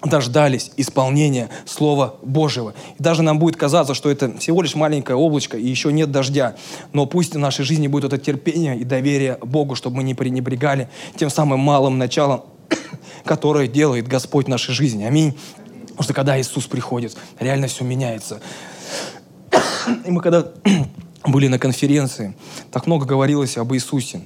дождались 0.04 0.72
исполнения 0.78 1.50
Слова 1.66 2.16
Божьего. 2.24 2.74
И 2.98 3.04
даже 3.04 3.22
нам 3.22 3.38
будет 3.38 3.56
казаться, 3.56 3.94
что 3.94 4.10
это 4.10 4.36
всего 4.40 4.62
лишь 4.64 4.74
маленькое 4.74 5.18
облачко, 5.18 5.58
и 5.58 5.68
еще 5.68 5.92
нет 5.92 6.12
дождя. 6.12 6.56
Но 6.94 7.06
пусть 7.06 7.36
в 7.36 7.38
нашей 7.38 7.66
жизни 7.66 7.88
будет 7.88 8.06
это 8.06 8.18
терпение 8.18 8.80
и 8.80 8.84
доверие 8.84 9.38
Богу, 9.42 9.76
чтобы 9.76 9.98
мы 9.98 10.04
не 10.04 10.16
пренебрегали 10.16 10.90
тем 11.18 11.30
самым 11.30 11.60
малым 11.60 11.98
началом, 11.98 12.46
которое 13.26 13.68
делает 13.68 14.08
Господь 14.08 14.48
в 14.48 14.50
нашей 14.50 14.74
жизни. 14.74 15.04
Аминь. 15.04 15.38
Потому 15.82 16.04
что 16.04 16.14
когда 16.14 16.42
Иисус 16.42 16.66
приходит, 16.66 17.16
реально 17.40 17.68
все 17.68 17.84
меняется. 17.84 18.42
И 20.06 20.10
мы 20.10 20.22
когда 20.22 20.48
были 21.26 21.48
на 21.48 21.60
конференции, 21.60 22.36
так 22.72 22.88
много 22.88 23.06
говорилось 23.06 23.58
об 23.58 23.74
Иисусе. 23.74 24.22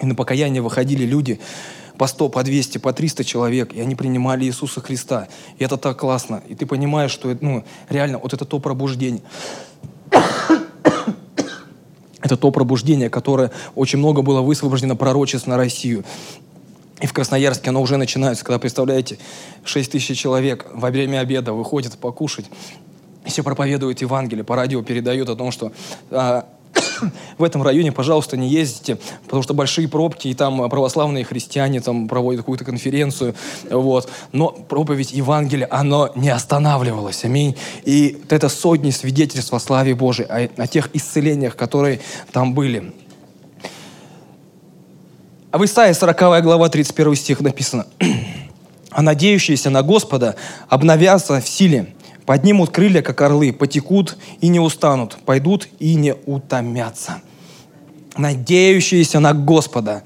И 0.00 0.06
на 0.06 0.14
покаяние 0.14 0.62
выходили 0.62 1.04
люди 1.04 1.40
по 1.96 2.06
100, 2.06 2.28
по 2.28 2.42
200, 2.44 2.78
по 2.78 2.92
300 2.92 3.24
человек, 3.24 3.74
и 3.74 3.80
они 3.80 3.94
принимали 3.94 4.44
Иисуса 4.44 4.80
Христа. 4.80 5.28
И 5.58 5.64
это 5.64 5.76
так 5.76 5.98
классно. 5.98 6.42
И 6.48 6.54
ты 6.54 6.64
понимаешь, 6.64 7.10
что 7.10 7.36
ну, 7.40 7.64
реально 7.88 8.18
вот 8.18 8.32
это 8.32 8.44
то 8.44 8.60
пробуждение. 8.60 9.22
это 12.22 12.36
то 12.36 12.50
пробуждение, 12.52 13.10
которое 13.10 13.50
очень 13.74 13.98
много 13.98 14.22
было 14.22 14.40
высвобождено 14.40 14.94
пророчеств 14.94 15.48
на 15.48 15.56
Россию. 15.56 16.04
И 17.00 17.06
в 17.06 17.12
Красноярске 17.12 17.70
оно 17.70 17.80
уже 17.80 17.96
начинается, 17.96 18.44
когда, 18.44 18.58
представляете, 18.58 19.18
6 19.64 19.92
тысяч 19.92 20.18
человек 20.18 20.66
во 20.72 20.90
время 20.90 21.20
обеда 21.20 21.52
выходят 21.52 21.96
покушать, 21.98 22.46
и 23.24 23.30
все 23.30 23.42
проповедуют 23.42 24.00
Евангелие, 24.00 24.44
по 24.44 24.56
радио 24.56 24.82
передают 24.82 25.28
о 25.28 25.36
том, 25.36 25.52
что 25.52 25.72
а, 26.10 26.46
в 27.38 27.42
этом 27.42 27.62
районе, 27.62 27.92
пожалуйста, 27.92 28.36
не 28.36 28.48
ездите, 28.48 28.98
потому 29.24 29.42
что 29.42 29.54
большие 29.54 29.88
пробки, 29.88 30.28
и 30.28 30.34
там 30.34 30.68
православные 30.68 31.24
христиане 31.24 31.80
там 31.80 32.08
проводят 32.08 32.40
какую-то 32.40 32.64
конференцию, 32.64 33.34
вот. 33.70 34.10
Но 34.32 34.48
проповедь 34.48 35.12
Евангелия, 35.12 35.68
оно 35.70 36.10
не 36.14 36.30
останавливалось, 36.30 37.24
аминь. 37.24 37.56
И 37.84 38.18
это 38.28 38.48
сотни 38.48 38.90
свидетельств 38.90 39.52
о 39.52 39.60
славе 39.60 39.94
Божией, 39.94 40.28
о, 40.28 40.62
о 40.62 40.66
тех 40.66 40.90
исцелениях, 40.94 41.56
которые 41.56 42.00
там 42.32 42.54
были. 42.54 42.92
А 45.50 45.58
в 45.58 45.64
Исаии 45.64 45.92
40 45.92 46.42
глава 46.42 46.68
31 46.68 47.14
стих 47.16 47.40
написано, 47.40 47.86
«А 48.90 49.02
надеющиеся 49.02 49.70
на 49.70 49.82
Господа 49.82 50.36
обновятся 50.68 51.40
в 51.40 51.48
силе, 51.48 51.94
Поднимут 52.28 52.68
крылья, 52.68 53.00
как 53.00 53.22
орлы, 53.22 53.54
потекут 53.54 54.18
и 54.42 54.48
не 54.48 54.60
устанут, 54.60 55.16
пойдут 55.24 55.66
и 55.78 55.94
не 55.94 56.12
утомятся. 56.26 57.22
Надеющиеся 58.18 59.18
на 59.18 59.32
Господа 59.32 60.02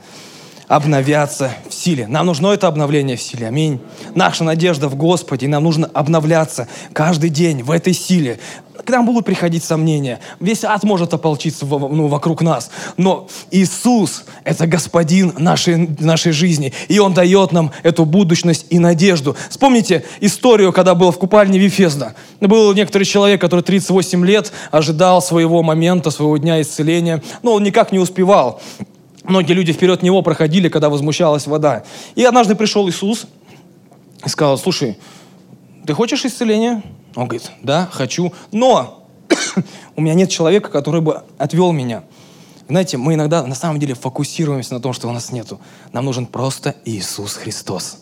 обновятся 0.68 1.52
в 1.68 1.74
силе. 1.74 2.06
Нам 2.06 2.26
нужно 2.26 2.52
это 2.52 2.68
обновление 2.68 3.16
в 3.16 3.20
силе. 3.20 3.48
Аминь. 3.48 3.80
Наша 4.14 4.44
надежда 4.44 4.87
в 4.88 4.94
Господе, 4.94 5.46
и 5.46 5.48
нам 5.48 5.64
нужно 5.64 5.90
обновляться 5.92 6.68
каждый 6.92 7.28
день 7.28 7.64
в 7.64 7.72
этой 7.72 7.92
силе. 7.92 8.38
К 8.84 8.90
нам 8.90 9.06
будут 9.06 9.24
приходить 9.24 9.64
сомнения. 9.64 10.20
Весь 10.40 10.64
ад 10.64 10.82
может 10.84 11.14
ополчиться 11.14 11.66
ну, 11.66 12.08
вокруг 12.08 12.42
нас. 12.42 12.70
Но 12.96 13.28
Иисус– 13.50 14.24
это 14.44 14.66
Господин 14.66 15.32
нашей, 15.38 15.88
нашей 15.98 16.32
жизни. 16.32 16.72
И 16.88 16.98
Он 16.98 17.14
дает 17.14 17.52
нам 17.52 17.72
эту 17.82 18.04
будущность 18.04 18.66
и 18.70 18.78
надежду. 18.78 19.36
Вспомните 19.50 20.04
историю, 20.20 20.72
когда 20.72 20.94
был 20.94 21.12
в 21.12 21.18
купальне 21.18 21.58
Вифезда. 21.58 22.14
Был 22.40 22.72
некоторый 22.74 23.04
человек, 23.04 23.40
который 23.40 23.60
38 23.60 24.24
лет 24.26 24.52
ожидал 24.70 25.22
своего 25.22 25.62
момента, 25.62 26.10
своего 26.10 26.36
дня 26.36 26.60
исцеления, 26.60 27.22
но 27.42 27.54
он 27.54 27.62
никак 27.62 27.92
не 27.92 27.98
успевал. 27.98 28.60
Многие 29.24 29.52
люди 29.52 29.72
вперед 29.72 30.02
него 30.02 30.22
проходили, 30.22 30.68
когда 30.68 30.90
возмущалась 30.90 31.46
вода. 31.46 31.84
И 32.16 32.24
однажды 32.24 32.54
пришел 32.54 32.88
Иисус 32.88 33.26
и 34.24 34.28
сказал, 34.28 34.58
слушай, 34.58 34.98
ты 35.86 35.94
хочешь 35.94 36.24
исцеления? 36.24 36.82
Он 37.14 37.27
говорит, 37.27 37.51
да, 37.62 37.88
хочу, 37.90 38.33
но 38.51 39.07
у 39.96 40.01
меня 40.01 40.14
нет 40.14 40.31
человека, 40.31 40.70
который 40.70 41.01
бы 41.01 41.22
отвел 41.38 41.72
меня. 41.72 42.05
Знаете, 42.68 42.96
мы 42.96 43.14
иногда 43.14 43.46
на 43.46 43.55
самом 43.55 43.79
деле 43.81 43.94
фокусируемся 43.94 44.75
на 44.75 44.81
том, 44.81 44.92
что 44.92 45.09
у 45.09 45.12
нас 45.12 45.33
нету. 45.33 45.61
Нам 45.92 46.05
нужен 46.05 46.27
просто 46.27 46.75
Иисус 46.85 47.35
Христос. 47.35 47.98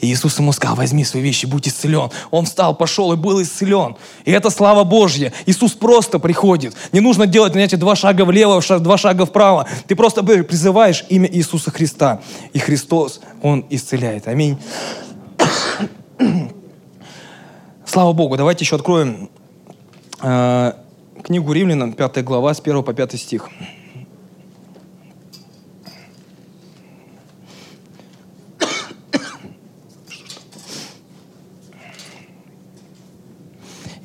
И 0.00 0.06
Иисус 0.10 0.38
ему 0.38 0.52
сказал, 0.52 0.76
возьми 0.76 1.04
свои 1.04 1.22
вещи, 1.22 1.46
будь 1.46 1.68
исцелен. 1.68 2.10
Он 2.30 2.46
встал, 2.46 2.74
пошел 2.74 3.12
и 3.12 3.16
был 3.16 3.40
исцелен. 3.42 3.96
И 4.24 4.30
это 4.30 4.50
слава 4.50 4.84
Божья. 4.84 5.32
Иисус 5.46 5.72
просто 5.72 6.18
приходит. 6.18 6.74
Не 6.92 7.00
нужно 7.00 7.26
делать, 7.26 7.52
знаете, 7.52 7.76
два 7.76 7.94
шага 7.96 8.24
влево, 8.24 8.62
два 8.78 8.96
шага 8.96 9.26
вправо. 9.26 9.66
Ты 9.86 9.94
просто 9.94 10.22
призываешь 10.22 11.04
имя 11.08 11.28
Иисуса 11.30 11.70
Христа. 11.70 12.20
И 12.52 12.58
Христос, 12.58 13.20
Он 13.42 13.64
исцеляет. 13.70 14.26
Аминь. 14.26 14.58
Слава 17.92 18.12
Богу. 18.12 18.36
Давайте 18.36 18.64
еще 18.64 18.76
откроем 18.76 19.28
э, 20.22 20.72
книгу 21.24 21.52
Римлянам, 21.52 21.92
5 21.92 22.22
глава, 22.22 22.54
с 22.54 22.60
1 22.60 22.84
по 22.84 22.92
5 22.92 23.20
стих. 23.20 23.50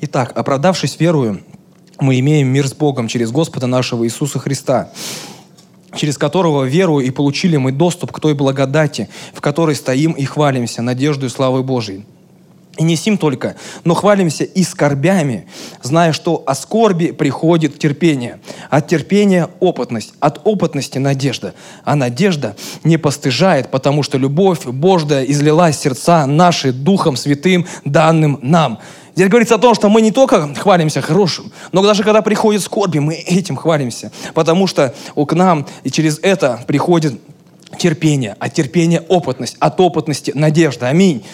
Итак, 0.00 0.32
оправдавшись 0.34 0.98
верою, 0.98 1.44
мы 2.00 2.18
имеем 2.18 2.48
мир 2.48 2.66
с 2.66 2.74
Богом 2.74 3.06
через 3.06 3.30
Господа 3.30 3.68
нашего 3.68 4.04
Иисуса 4.04 4.40
Христа, 4.40 4.90
через 5.94 6.18
которого 6.18 6.64
веру 6.64 6.98
и 6.98 7.12
получили 7.12 7.56
мы 7.56 7.70
доступ 7.70 8.10
к 8.10 8.18
той 8.18 8.34
благодати, 8.34 9.08
в 9.32 9.40
которой 9.40 9.76
стоим 9.76 10.10
и 10.10 10.24
хвалимся 10.24 10.82
надеждой 10.82 11.26
и 11.26 11.28
славой 11.28 11.62
Божией. 11.62 12.04
И 12.78 12.84
не 12.84 12.96
сим 12.96 13.16
только, 13.16 13.56
но 13.84 13.94
хвалимся 13.94 14.44
и 14.44 14.62
скорбями, 14.62 15.46
зная, 15.82 16.12
что 16.12 16.42
о 16.46 16.54
скорби 16.54 17.10
приходит 17.10 17.78
терпение, 17.78 18.38
от 18.68 18.86
терпения– 18.88 19.48
опытность, 19.60 20.12
от 20.20 20.40
опытности– 20.44 20.98
надежда. 20.98 21.54
А 21.84 21.96
надежда 21.96 22.54
не 22.84 22.98
постыжает, 22.98 23.70
потому 23.70 24.02
что 24.02 24.18
любовь 24.18 24.66
Божья 24.66 25.22
излилась 25.22 25.78
сердца 25.78 26.26
наши 26.26 26.72
Духом 26.72 27.16
Святым, 27.16 27.66
данным 27.84 28.38
нам. 28.42 28.78
Здесь 29.14 29.28
говорится 29.30 29.54
о 29.54 29.58
том, 29.58 29.74
что 29.74 29.88
мы 29.88 30.02
не 30.02 30.10
только 30.10 30.54
хвалимся 30.54 31.00
хорошим, 31.00 31.50
но 31.72 31.82
даже 31.82 32.02
когда 32.02 32.20
приходит 32.20 32.60
скорби, 32.60 32.98
мы 32.98 33.14
этим 33.14 33.56
хвалимся, 33.56 34.12
потому 34.34 34.66
что 34.66 34.94
к 35.14 35.32
нам 35.32 35.66
и 35.84 35.90
через 35.90 36.18
это 36.18 36.60
приходит 36.66 37.18
терпение, 37.78 38.36
а 38.38 38.50
терпение– 38.50 39.00
опытность, 39.08 39.56
от 39.58 39.80
опытности– 39.80 40.32
надежда. 40.34 40.88
Аминь. 40.88 41.24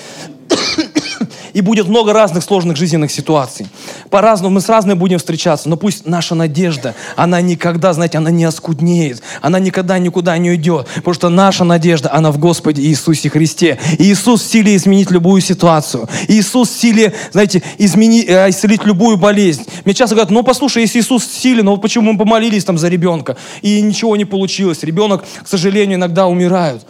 И 1.52 1.60
будет 1.60 1.88
много 1.88 2.12
разных 2.12 2.44
сложных 2.44 2.76
жизненных 2.76 3.10
ситуаций. 3.10 3.66
По-разному, 4.10 4.54
мы 4.54 4.60
с 4.60 4.68
разными 4.68 4.96
будем 4.96 5.18
встречаться, 5.18 5.68
но 5.68 5.76
пусть 5.76 6.06
наша 6.06 6.34
надежда, 6.34 6.94
она 7.16 7.40
никогда, 7.40 7.92
знаете, 7.92 8.18
она 8.18 8.30
не 8.30 8.44
оскуднеет, 8.44 9.22
она 9.40 9.58
никогда 9.58 9.98
никуда 9.98 10.36
не 10.38 10.50
уйдет, 10.50 10.88
потому 10.96 11.14
что 11.14 11.28
наша 11.28 11.64
надежда, 11.64 12.12
она 12.12 12.32
в 12.32 12.38
Господе 12.38 12.82
Иисусе 12.82 13.28
Христе. 13.30 13.78
И 13.98 14.04
Иисус 14.04 14.42
в 14.42 14.50
силе 14.50 14.76
изменить 14.76 15.10
любую 15.10 15.40
ситуацию. 15.40 16.08
Иисус 16.28 16.70
в 16.70 16.80
силе, 16.80 17.12
знаете, 17.32 17.62
изменить, 17.78 18.28
э, 18.28 18.50
исцелить 18.50 18.84
любую 18.84 19.16
болезнь. 19.16 19.64
Мне 19.84 19.94
часто 19.94 20.14
говорят, 20.14 20.30
ну 20.30 20.42
послушай, 20.42 20.82
если 20.82 21.00
Иисус 21.00 21.26
в 21.26 21.32
силе, 21.32 21.62
ну 21.62 21.72
вот 21.72 21.82
почему 21.82 22.12
мы 22.12 22.18
помолились 22.18 22.64
там 22.64 22.78
за 22.78 22.88
ребенка, 22.88 23.36
и 23.60 23.80
ничего 23.80 24.16
не 24.16 24.24
получилось. 24.24 24.82
Ребенок, 24.82 25.24
к 25.42 25.48
сожалению, 25.48 25.96
иногда 25.96 26.26
умирает. 26.26 26.82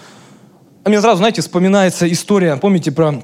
А 0.84 0.88
мне 0.88 1.00
сразу, 1.00 1.18
знаете, 1.18 1.42
вспоминается 1.42 2.10
история, 2.10 2.56
помните 2.56 2.90
про 2.90 3.22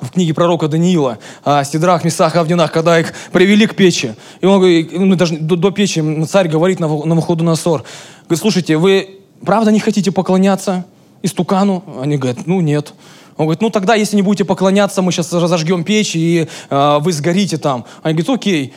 в 0.00 0.10
книге 0.10 0.34
пророка 0.34 0.68
Даниила 0.68 1.18
о 1.44 1.64
Сидрах, 1.64 2.04
Месах 2.04 2.36
Авдинах, 2.36 2.72
когда 2.72 2.98
их 3.00 3.12
привели 3.32 3.66
к 3.66 3.74
печи. 3.74 4.14
И 4.40 4.46
он 4.46 4.60
ну, 4.92 5.16
даже 5.16 5.36
до, 5.36 5.56
до 5.56 5.70
печи 5.70 6.02
царь 6.26 6.48
говорит 6.48 6.80
на, 6.80 6.88
выходу 6.88 7.44
на 7.44 7.56
ссор. 7.56 7.84
Говорит, 8.24 8.40
слушайте, 8.40 8.76
вы 8.76 9.20
правда 9.44 9.72
не 9.72 9.80
хотите 9.80 10.12
поклоняться 10.12 10.84
истукану? 11.22 11.82
Они 12.00 12.16
говорят, 12.16 12.46
ну 12.46 12.60
нет. 12.60 12.94
Он 13.36 13.46
говорит, 13.46 13.60
ну 13.60 13.70
тогда, 13.70 13.94
если 13.94 14.16
не 14.16 14.22
будете 14.22 14.44
поклоняться, 14.44 15.02
мы 15.02 15.12
сейчас 15.12 15.32
разожгем 15.32 15.84
печь, 15.84 16.14
и 16.14 16.48
э, 16.70 16.98
вы 17.00 17.12
сгорите 17.12 17.56
там. 17.56 17.84
Они 18.02 18.14
говорят, 18.14 18.36
окей. 18.36 18.72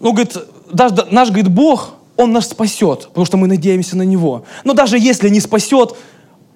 Ну, 0.00 0.12
говорит, 0.12 0.36
даже 0.72 1.06
наш, 1.10 1.28
говорит, 1.28 1.48
Бог, 1.48 1.94
Он 2.16 2.32
нас 2.32 2.48
спасет, 2.48 3.08
потому 3.08 3.24
что 3.24 3.36
мы 3.36 3.46
надеемся 3.46 3.96
на 3.96 4.02
Него. 4.02 4.44
Но 4.64 4.72
даже 4.74 4.98
если 4.98 5.28
не 5.28 5.40
спасет, 5.40 5.96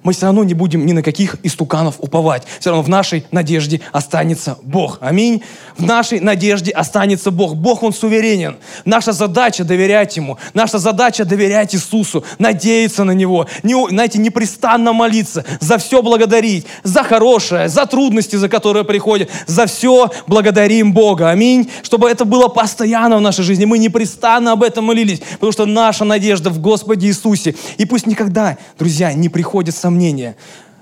мы 0.09 0.15
все 0.15 0.25
равно 0.25 0.43
не 0.43 0.55
будем 0.55 0.87
ни 0.87 0.93
на 0.93 1.03
каких 1.03 1.37
истуканов 1.43 1.97
уповать. 1.99 2.45
Все 2.61 2.71
равно 2.71 2.83
в 2.83 2.89
нашей 2.89 3.27
надежде 3.31 3.83
останется 3.93 4.57
Бог. 4.63 4.97
Аминь. 5.03 5.43
В 5.77 5.85
нашей 5.85 6.19
надежде 6.21 6.71
останется 6.71 7.31
Бог. 7.31 7.57
Бог, 7.57 7.83
Он 7.83 7.93
суверенен. 7.93 8.57
Наша 8.87 9.13
задача 9.13 9.65
доверять 9.65 10.17
Ему. 10.17 10.39
Наша 10.55 10.79
задача 10.79 11.27
доверять 11.27 11.75
Иисусу, 11.75 12.25
надеяться 12.39 13.05
на 13.05 13.11
Него. 13.11 13.47
Не, 13.63 13.75
знаете, 13.91 14.19
непрестанно 14.19 14.95
молиться, 14.95 15.45
за 15.61 15.77
все 15.77 16.01
благодарить, 16.01 16.65
за 16.85 17.03
хорошее, 17.03 17.69
за 17.69 17.85
трудности, 17.85 18.37
за 18.37 18.49
которые 18.49 18.87
приходят. 18.87 19.29
За 19.47 19.67
все 19.67 20.11
благодарим 20.27 20.95
Бога. 20.95 21.29
Аминь. 21.29 21.71
Чтобы 21.83 22.09
это 22.09 22.25
было 22.25 22.49
постоянно 22.49 23.19
в 23.19 23.21
нашей 23.21 23.45
жизни. 23.45 23.67
Мы 23.67 23.77
непрестанно 23.77 24.53
об 24.53 24.63
этом 24.63 24.87
молились, 24.87 25.21
потому 25.33 25.53
что 25.53 25.67
наша 25.67 26.07
надежда 26.07 26.49
в 26.49 26.61
Господе 26.61 27.09
Иисусе. 27.09 27.55
И 27.77 27.85
пусть 27.85 28.07
никогда, 28.07 28.57
друзья, 28.79 29.13
не 29.13 29.29
приходит 29.29 29.77
сомнения. 29.99 30.37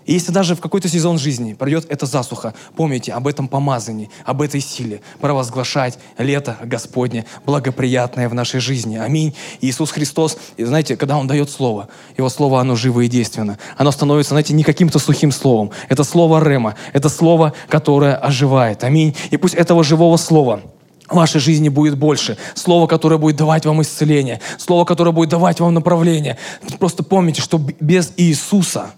И 0.05 0.13
если 0.13 0.31
даже 0.31 0.55
в 0.55 0.61
какой-то 0.61 0.89
сезон 0.89 1.19
жизни 1.19 1.55
пройдет 1.55 1.87
эта 1.89 2.07
засуха, 2.07 2.55
помните 2.77 3.13
об 3.13 3.27
этом 3.27 3.49
помазании, 3.49 4.09
об 4.25 4.41
этой 4.41 4.61
силе, 4.61 5.01
провозглашать 5.21 5.99
лето 6.17 6.57
Господне, 6.63 7.25
благоприятное 7.45 8.29
в 8.29 8.35
нашей 8.35 8.61
жизни. 8.61 8.99
Аминь. 8.99 9.35
Иисус 9.61 9.91
Христос, 9.91 10.37
знаете, 10.57 10.97
когда 10.97 11.17
Он 11.17 11.27
дает 11.27 11.51
Слово, 11.51 11.89
Его 12.17 12.29
Слово, 12.29 12.61
оно 12.61 12.77
живо 12.77 13.01
и 13.01 13.09
действенно. 13.09 13.59
Оно 13.77 13.91
становится, 13.91 14.35
знаете, 14.35 14.55
не 14.55 14.63
каким-то 14.63 15.01
сухим 15.01 15.33
словом. 15.33 15.71
Это 15.89 16.05
Слово 16.05 16.41
Рема, 16.45 16.77
это 16.93 17.09
Слово, 17.09 17.53
которое 17.69 18.15
оживает. 18.15 18.85
Аминь. 18.85 19.17
И 19.33 19.37
пусть 19.39 19.55
этого 19.55 19.83
живого 19.83 20.19
Слова 20.19 20.61
в 21.09 21.15
вашей 21.15 21.41
жизни 21.41 21.69
будет 21.69 21.97
больше. 21.99 22.37
Слово, 22.55 22.87
которое 22.87 23.19
будет 23.19 23.37
давать 23.37 23.67
вам 23.67 23.83
исцеление. 23.83 24.41
Слово, 24.59 24.85
которое 24.85 25.13
будет 25.13 25.31
давать 25.31 25.61
вам 25.61 25.75
направление. 25.75 26.37
Просто 26.79 27.03
помните, 27.03 27.43
что 27.43 27.59
без 27.59 28.13
Иисуса 28.17 28.91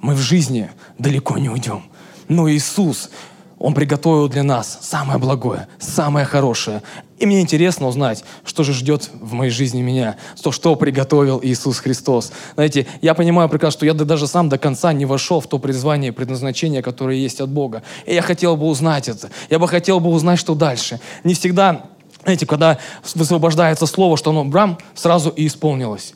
мы 0.00 0.14
в 0.14 0.18
жизни 0.18 0.70
далеко 0.98 1.38
не 1.38 1.48
уйдем. 1.48 1.84
Но 2.28 2.50
Иисус, 2.50 3.10
Он 3.58 3.74
приготовил 3.74 4.28
для 4.28 4.42
нас 4.42 4.78
самое 4.82 5.18
благое, 5.18 5.66
самое 5.78 6.26
хорошее. 6.26 6.82
И 7.18 7.26
мне 7.26 7.40
интересно 7.40 7.88
узнать, 7.88 8.22
что 8.44 8.62
же 8.62 8.72
ждет 8.72 9.10
в 9.12 9.32
моей 9.32 9.50
жизни 9.50 9.82
меня, 9.82 10.16
то, 10.40 10.52
что 10.52 10.76
приготовил 10.76 11.40
Иисус 11.42 11.80
Христос. 11.80 12.30
Знаете, 12.54 12.86
я 13.02 13.14
понимаю 13.14 13.48
прекрасно, 13.48 13.78
что 13.78 13.86
я 13.86 13.94
даже 13.94 14.28
сам 14.28 14.48
до 14.48 14.58
конца 14.58 14.92
не 14.92 15.04
вошел 15.04 15.40
в 15.40 15.48
то 15.48 15.58
призвание 15.58 16.10
и 16.10 16.14
предназначение, 16.14 16.82
которое 16.82 17.16
есть 17.16 17.40
от 17.40 17.48
Бога. 17.48 17.82
И 18.06 18.14
я 18.14 18.22
хотел 18.22 18.56
бы 18.56 18.66
узнать 18.66 19.08
это. 19.08 19.30
Я 19.50 19.58
бы 19.58 19.66
хотел 19.66 19.98
бы 19.98 20.10
узнать, 20.10 20.38
что 20.38 20.54
дальше. 20.54 21.00
Не 21.24 21.34
всегда, 21.34 21.86
знаете, 22.22 22.46
когда 22.46 22.78
высвобождается 23.14 23.86
слово, 23.86 24.16
что 24.16 24.30
оно 24.30 24.44
брам, 24.44 24.78
сразу 24.94 25.30
и 25.30 25.46
исполнилось. 25.46 26.14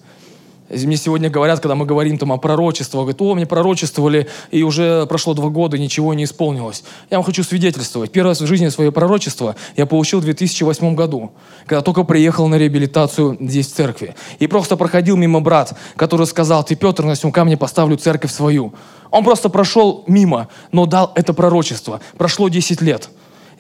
Мне 0.73 0.97
сегодня 0.97 1.29
говорят, 1.29 1.61
когда 1.61 1.75
мы 1.75 1.85
говорим 1.85 2.17
там 2.17 2.33
о 2.33 2.39
пророчестве, 2.39 2.99
говорят, 2.99 3.21
о, 3.21 3.35
мне 3.35 3.47
пророчествовали, 3.47 4.29
и 4.51 4.63
уже 4.63 5.07
прошло 5.07 5.35
два 5.35 5.51
года, 5.51 5.77
ничего 5.77 6.15
не 6.15 6.25
исполнилось. 6.25 6.83
Я 7.11 7.19
вам 7.19 7.25
хочу 7.25 7.45
свидетельствовать. 7.45 8.11
Первое 8.11 8.35
в 8.35 8.47
жизни 8.47 8.69
свое 8.69 8.91
пророчество 8.91 9.55
я 9.77 9.85
получил 9.85 10.21
в 10.21 10.25
2008 10.25 10.95
году, 10.95 11.33
когда 11.67 11.83
только 11.83 12.05
приехал 12.05 12.49
на 12.49 12.55
реабилитацию 12.57 13.37
здесь 13.41 13.69
в 13.69 13.75
церкви. 13.75 14.15
И 14.39 14.47
просто 14.47 14.77
проходил 14.77 15.17
мимо 15.17 15.41
брат, 15.41 15.77
который 15.97 16.27
сказал, 16.27 16.65
ты, 16.65 16.75
Петр, 16.75 17.05
на 17.05 17.15
всем 17.15 17.33
камне 17.33 17.57
поставлю 17.57 17.97
церковь 17.97 18.33
свою. 18.33 18.73
Он 19.11 19.25
просто 19.25 19.51
прошел 19.51 20.05
мимо, 20.07 20.49
но 20.73 20.87
дал 20.87 21.13
это 21.15 21.35
пророчество. 21.35 22.01
Прошло 22.17 22.49
10 22.49 22.81
лет. 22.81 23.11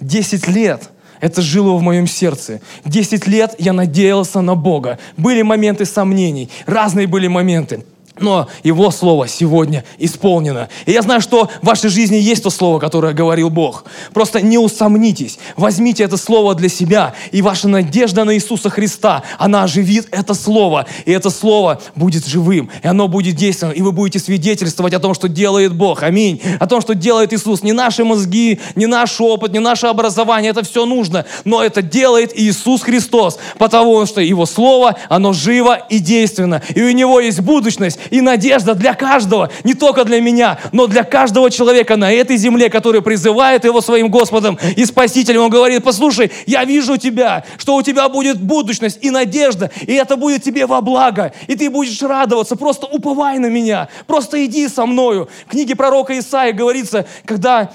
10 0.01 0.49
лет– 0.49 0.89
это 1.23 1.41
жило 1.41 1.77
в 1.77 1.83
моем 1.83 2.07
сердце. 2.07 2.61
Десять 2.85 3.27
лет 3.27 3.55
я 3.59 3.73
надеялся 3.73 4.43
на 4.43 4.57
Бога. 4.57 4.99
Были 5.17 5.43
моменты 5.43 5.87
сомнений, 5.87 6.51
разные 6.67 7.07
были 7.07 7.29
моменты. 7.29 7.85
Но 8.23 8.49
Его 8.63 8.91
Слово 8.91 9.29
сегодня 9.29 9.85
исполнено. 9.99 10.69
И 10.87 10.93
я 10.93 11.03
знаю, 11.03 11.21
что 11.21 11.51
в 11.61 11.67
вашей 11.67 11.91
жизни 11.91 12.17
есть 12.17 12.43
то 12.43 12.51
Слово, 12.51 12.79
которое 12.79 13.13
говорил 13.13 13.51
Бог. 13.51 13.85
Просто 14.13 14.41
не 14.41 14.59
усомнитесь, 14.59 15.39
возьмите 15.57 16.05
это 16.05 16.17
Слово 16.17 16.55
для 16.55 16.69
себя, 16.69 17.15
и 17.31 17.43
ваша 17.43 17.69
надежда 17.69 18.25
на 18.25 18.35
Иисуса 18.35 18.71
Христа, 18.71 19.23
она 19.39 19.65
оживит 19.65 20.09
это 20.11 20.35
Слово, 20.35 20.87
и 21.05 21.11
это 21.13 21.31
Слово 21.31 21.81
будет 21.95 22.27
живым, 22.27 22.71
и 22.83 22.87
оно 22.87 23.09
будет 23.09 23.37
действенным, 23.37 23.75
и 23.75 23.83
вы 23.83 23.93
будете 23.93 24.19
свидетельствовать 24.19 24.95
о 24.95 25.01
том, 25.01 25.15
что 25.15 25.29
делает 25.29 25.75
Бог. 25.75 26.03
Аминь. 26.03 26.41
О 26.61 26.67
том, 26.67 26.81
что 26.81 26.95
делает 26.95 27.33
Иисус. 27.33 27.63
Не 27.63 27.73
наши 27.73 28.05
мозги, 28.05 28.61
не 28.75 28.87
наш 28.87 29.21
опыт, 29.21 29.53
не 29.53 29.59
наше 29.59 29.87
образование, 29.87 30.51
это 30.51 30.65
все 30.65 30.87
нужно, 30.87 31.27
но 31.45 31.63
это 31.63 31.83
делает 31.83 32.33
Иисус 32.39 32.83
Христос, 32.83 33.39
потому 33.59 34.07
что 34.07 34.21
Его 34.21 34.47
Слово, 34.47 34.97
оно 35.09 35.33
живо 35.33 35.75
и 35.89 35.99
действенно, 35.99 36.63
и 36.75 36.83
у 36.83 36.91
Него 36.93 37.21
есть 37.21 37.41
будущность, 37.41 37.99
и 38.13 38.21
надежда 38.21 38.75
для 38.75 38.95
каждого, 38.95 39.51
не 39.65 39.73
только 39.73 40.05
для 40.05 40.21
меня, 40.21 40.59
но 40.71 40.87
для 40.87 41.03
каждого 41.03 41.51
человека 41.51 41.97
на 41.97 42.13
этой 42.13 42.37
земле, 42.37 42.69
который 42.69 43.01
призывает 43.01 43.65
его 43.65 43.81
своим 43.81 44.11
Господом 44.11 44.59
и 44.77 44.85
Спасителем. 44.85 45.41
Он 45.41 45.51
говорит, 45.51 45.83
послушай, 45.83 46.31
я 46.47 46.65
вижу 46.65 46.99
тебя, 46.99 47.45
что 47.57 47.75
у 47.75 47.83
тебя 47.83 48.11
будет 48.11 48.39
будущность 48.39 48.99
и 49.01 49.11
надежда, 49.11 49.71
и 49.81 49.95
это 49.95 50.17
будет 50.17 50.43
тебе 50.43 50.67
во 50.67 50.83
благо, 50.83 51.33
и 51.47 51.57
ты 51.57 51.71
будешь 51.71 52.03
радоваться, 52.03 52.55
просто 52.55 52.87
уповай 52.87 53.39
на 53.39 53.47
меня, 53.47 53.89
просто 54.07 54.45
иди 54.45 54.69
со 54.69 54.85
мною. 54.85 55.31
В 55.47 55.51
книге 55.51 55.75
пророка 55.75 56.17
Исаия 56.19 56.53
говорится, 56.53 57.07
когда 57.25 57.73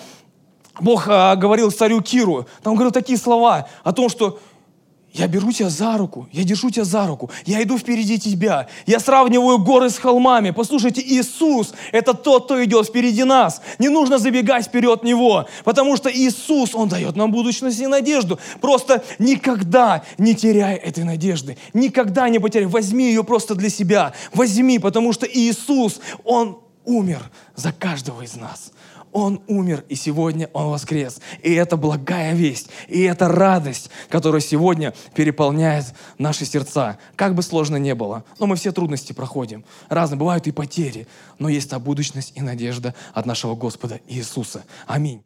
Бог 0.80 1.06
а, 1.08 1.36
говорил 1.36 1.72
царю 1.72 2.02
Киру, 2.02 2.46
там 2.62 2.76
говорил 2.76 2.92
такие 2.92 3.18
слова 3.18 3.68
о 3.84 3.92
том, 3.92 4.08
что 4.08 4.38
я 5.14 5.28
беру 5.28 5.52
тебя 5.52 5.70
за 5.70 5.98
руку, 5.98 6.28
я 6.32 6.44
держу 6.44 6.70
тебя 6.70 6.86
за 6.86 7.08
руку, 7.08 7.32
я 7.46 7.62
иду 7.64 7.78
впереди 7.78 8.20
тебя, 8.20 8.68
я 8.86 9.00
сравниваю 9.00 9.58
горы 9.58 9.90
с 9.90 9.98
холмами. 9.98 10.52
Послушайте, 10.52 11.02
Иисус– 11.02 11.74
это 11.92 12.14
тот, 12.14 12.46
кто 12.46 12.64
идет 12.64 12.88
впереди 12.88 13.24
нас. 13.24 13.62
Не 13.80 13.90
нужно 13.90 14.20
забегать 14.20 14.66
вперед 14.66 15.04
Него, 15.04 15.48
потому 15.64 15.98
что 15.98 16.12
Иисус, 16.12 16.76
Он 16.76 16.88
дает 16.88 17.16
нам 17.16 17.32
будущность 17.32 17.80
и 17.80 17.88
надежду. 17.88 18.40
Просто 18.62 19.04
никогда 19.18 20.04
не 20.18 20.36
теряй 20.36 20.76
этой 20.76 21.04
надежды, 21.04 21.58
никогда 21.74 22.30
не 22.30 22.40
потеряй. 22.40 22.68
Возьми 22.68 23.08
ее 23.08 23.24
просто 23.24 23.56
для 23.56 23.70
себя, 23.70 24.14
возьми, 24.34 24.78
потому 24.78 25.14
что 25.14 25.26
Иисус, 25.26 26.00
Он 26.26 26.60
умер 26.86 27.30
за 27.56 27.72
каждого 27.72 28.22
из 28.22 28.36
нас. 28.36 28.72
Он 29.12 29.42
умер, 29.48 29.84
и 29.90 29.96
сегодня 29.96 30.50
Он 30.54 30.70
воскрес. 30.70 31.20
И 31.44 31.54
это 31.54 31.78
благая 31.78 32.34
весть, 32.34 32.70
и 32.88 33.02
это 33.02 33.28
радость, 33.28 33.90
которая 34.10 34.42
сегодня 34.42 34.94
переполняет 35.16 35.86
наши 36.18 36.46
сердца. 36.46 36.98
Как 37.16 37.36
бы 37.36 37.42
сложно 37.42 37.78
не 37.78 37.96
было, 37.96 38.24
но 38.40 38.48
мы 38.48 38.56
все 38.56 38.72
трудности 38.72 39.14
проходим. 39.14 39.64
Разные 39.90 40.20
бывают 40.20 40.48
и 40.48 40.52
потери, 40.52 41.08
но 41.40 41.50
есть 41.50 41.70
та 41.70 41.80
будущность 41.80 42.34
и 42.36 42.42
надежда 42.42 42.94
от 43.14 43.26
нашего 43.26 43.56
Господа 43.56 44.00
Иисуса. 44.08 44.64
Аминь. 44.86 45.24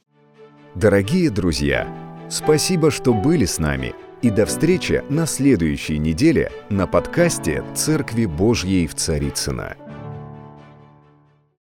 Дорогие 0.76 1.30
друзья, 1.30 1.88
спасибо, 2.30 2.92
что 2.92 3.14
были 3.14 3.46
с 3.46 3.60
нами. 3.60 3.94
И 4.22 4.30
до 4.30 4.46
встречи 4.46 5.04
на 5.10 5.26
следующей 5.26 5.98
неделе 5.98 6.52
на 6.70 6.86
подкасте 6.86 7.64
«Церкви 7.76 8.26
Божьей 8.26 8.86
в 8.86 8.96
Царицына. 8.96 9.76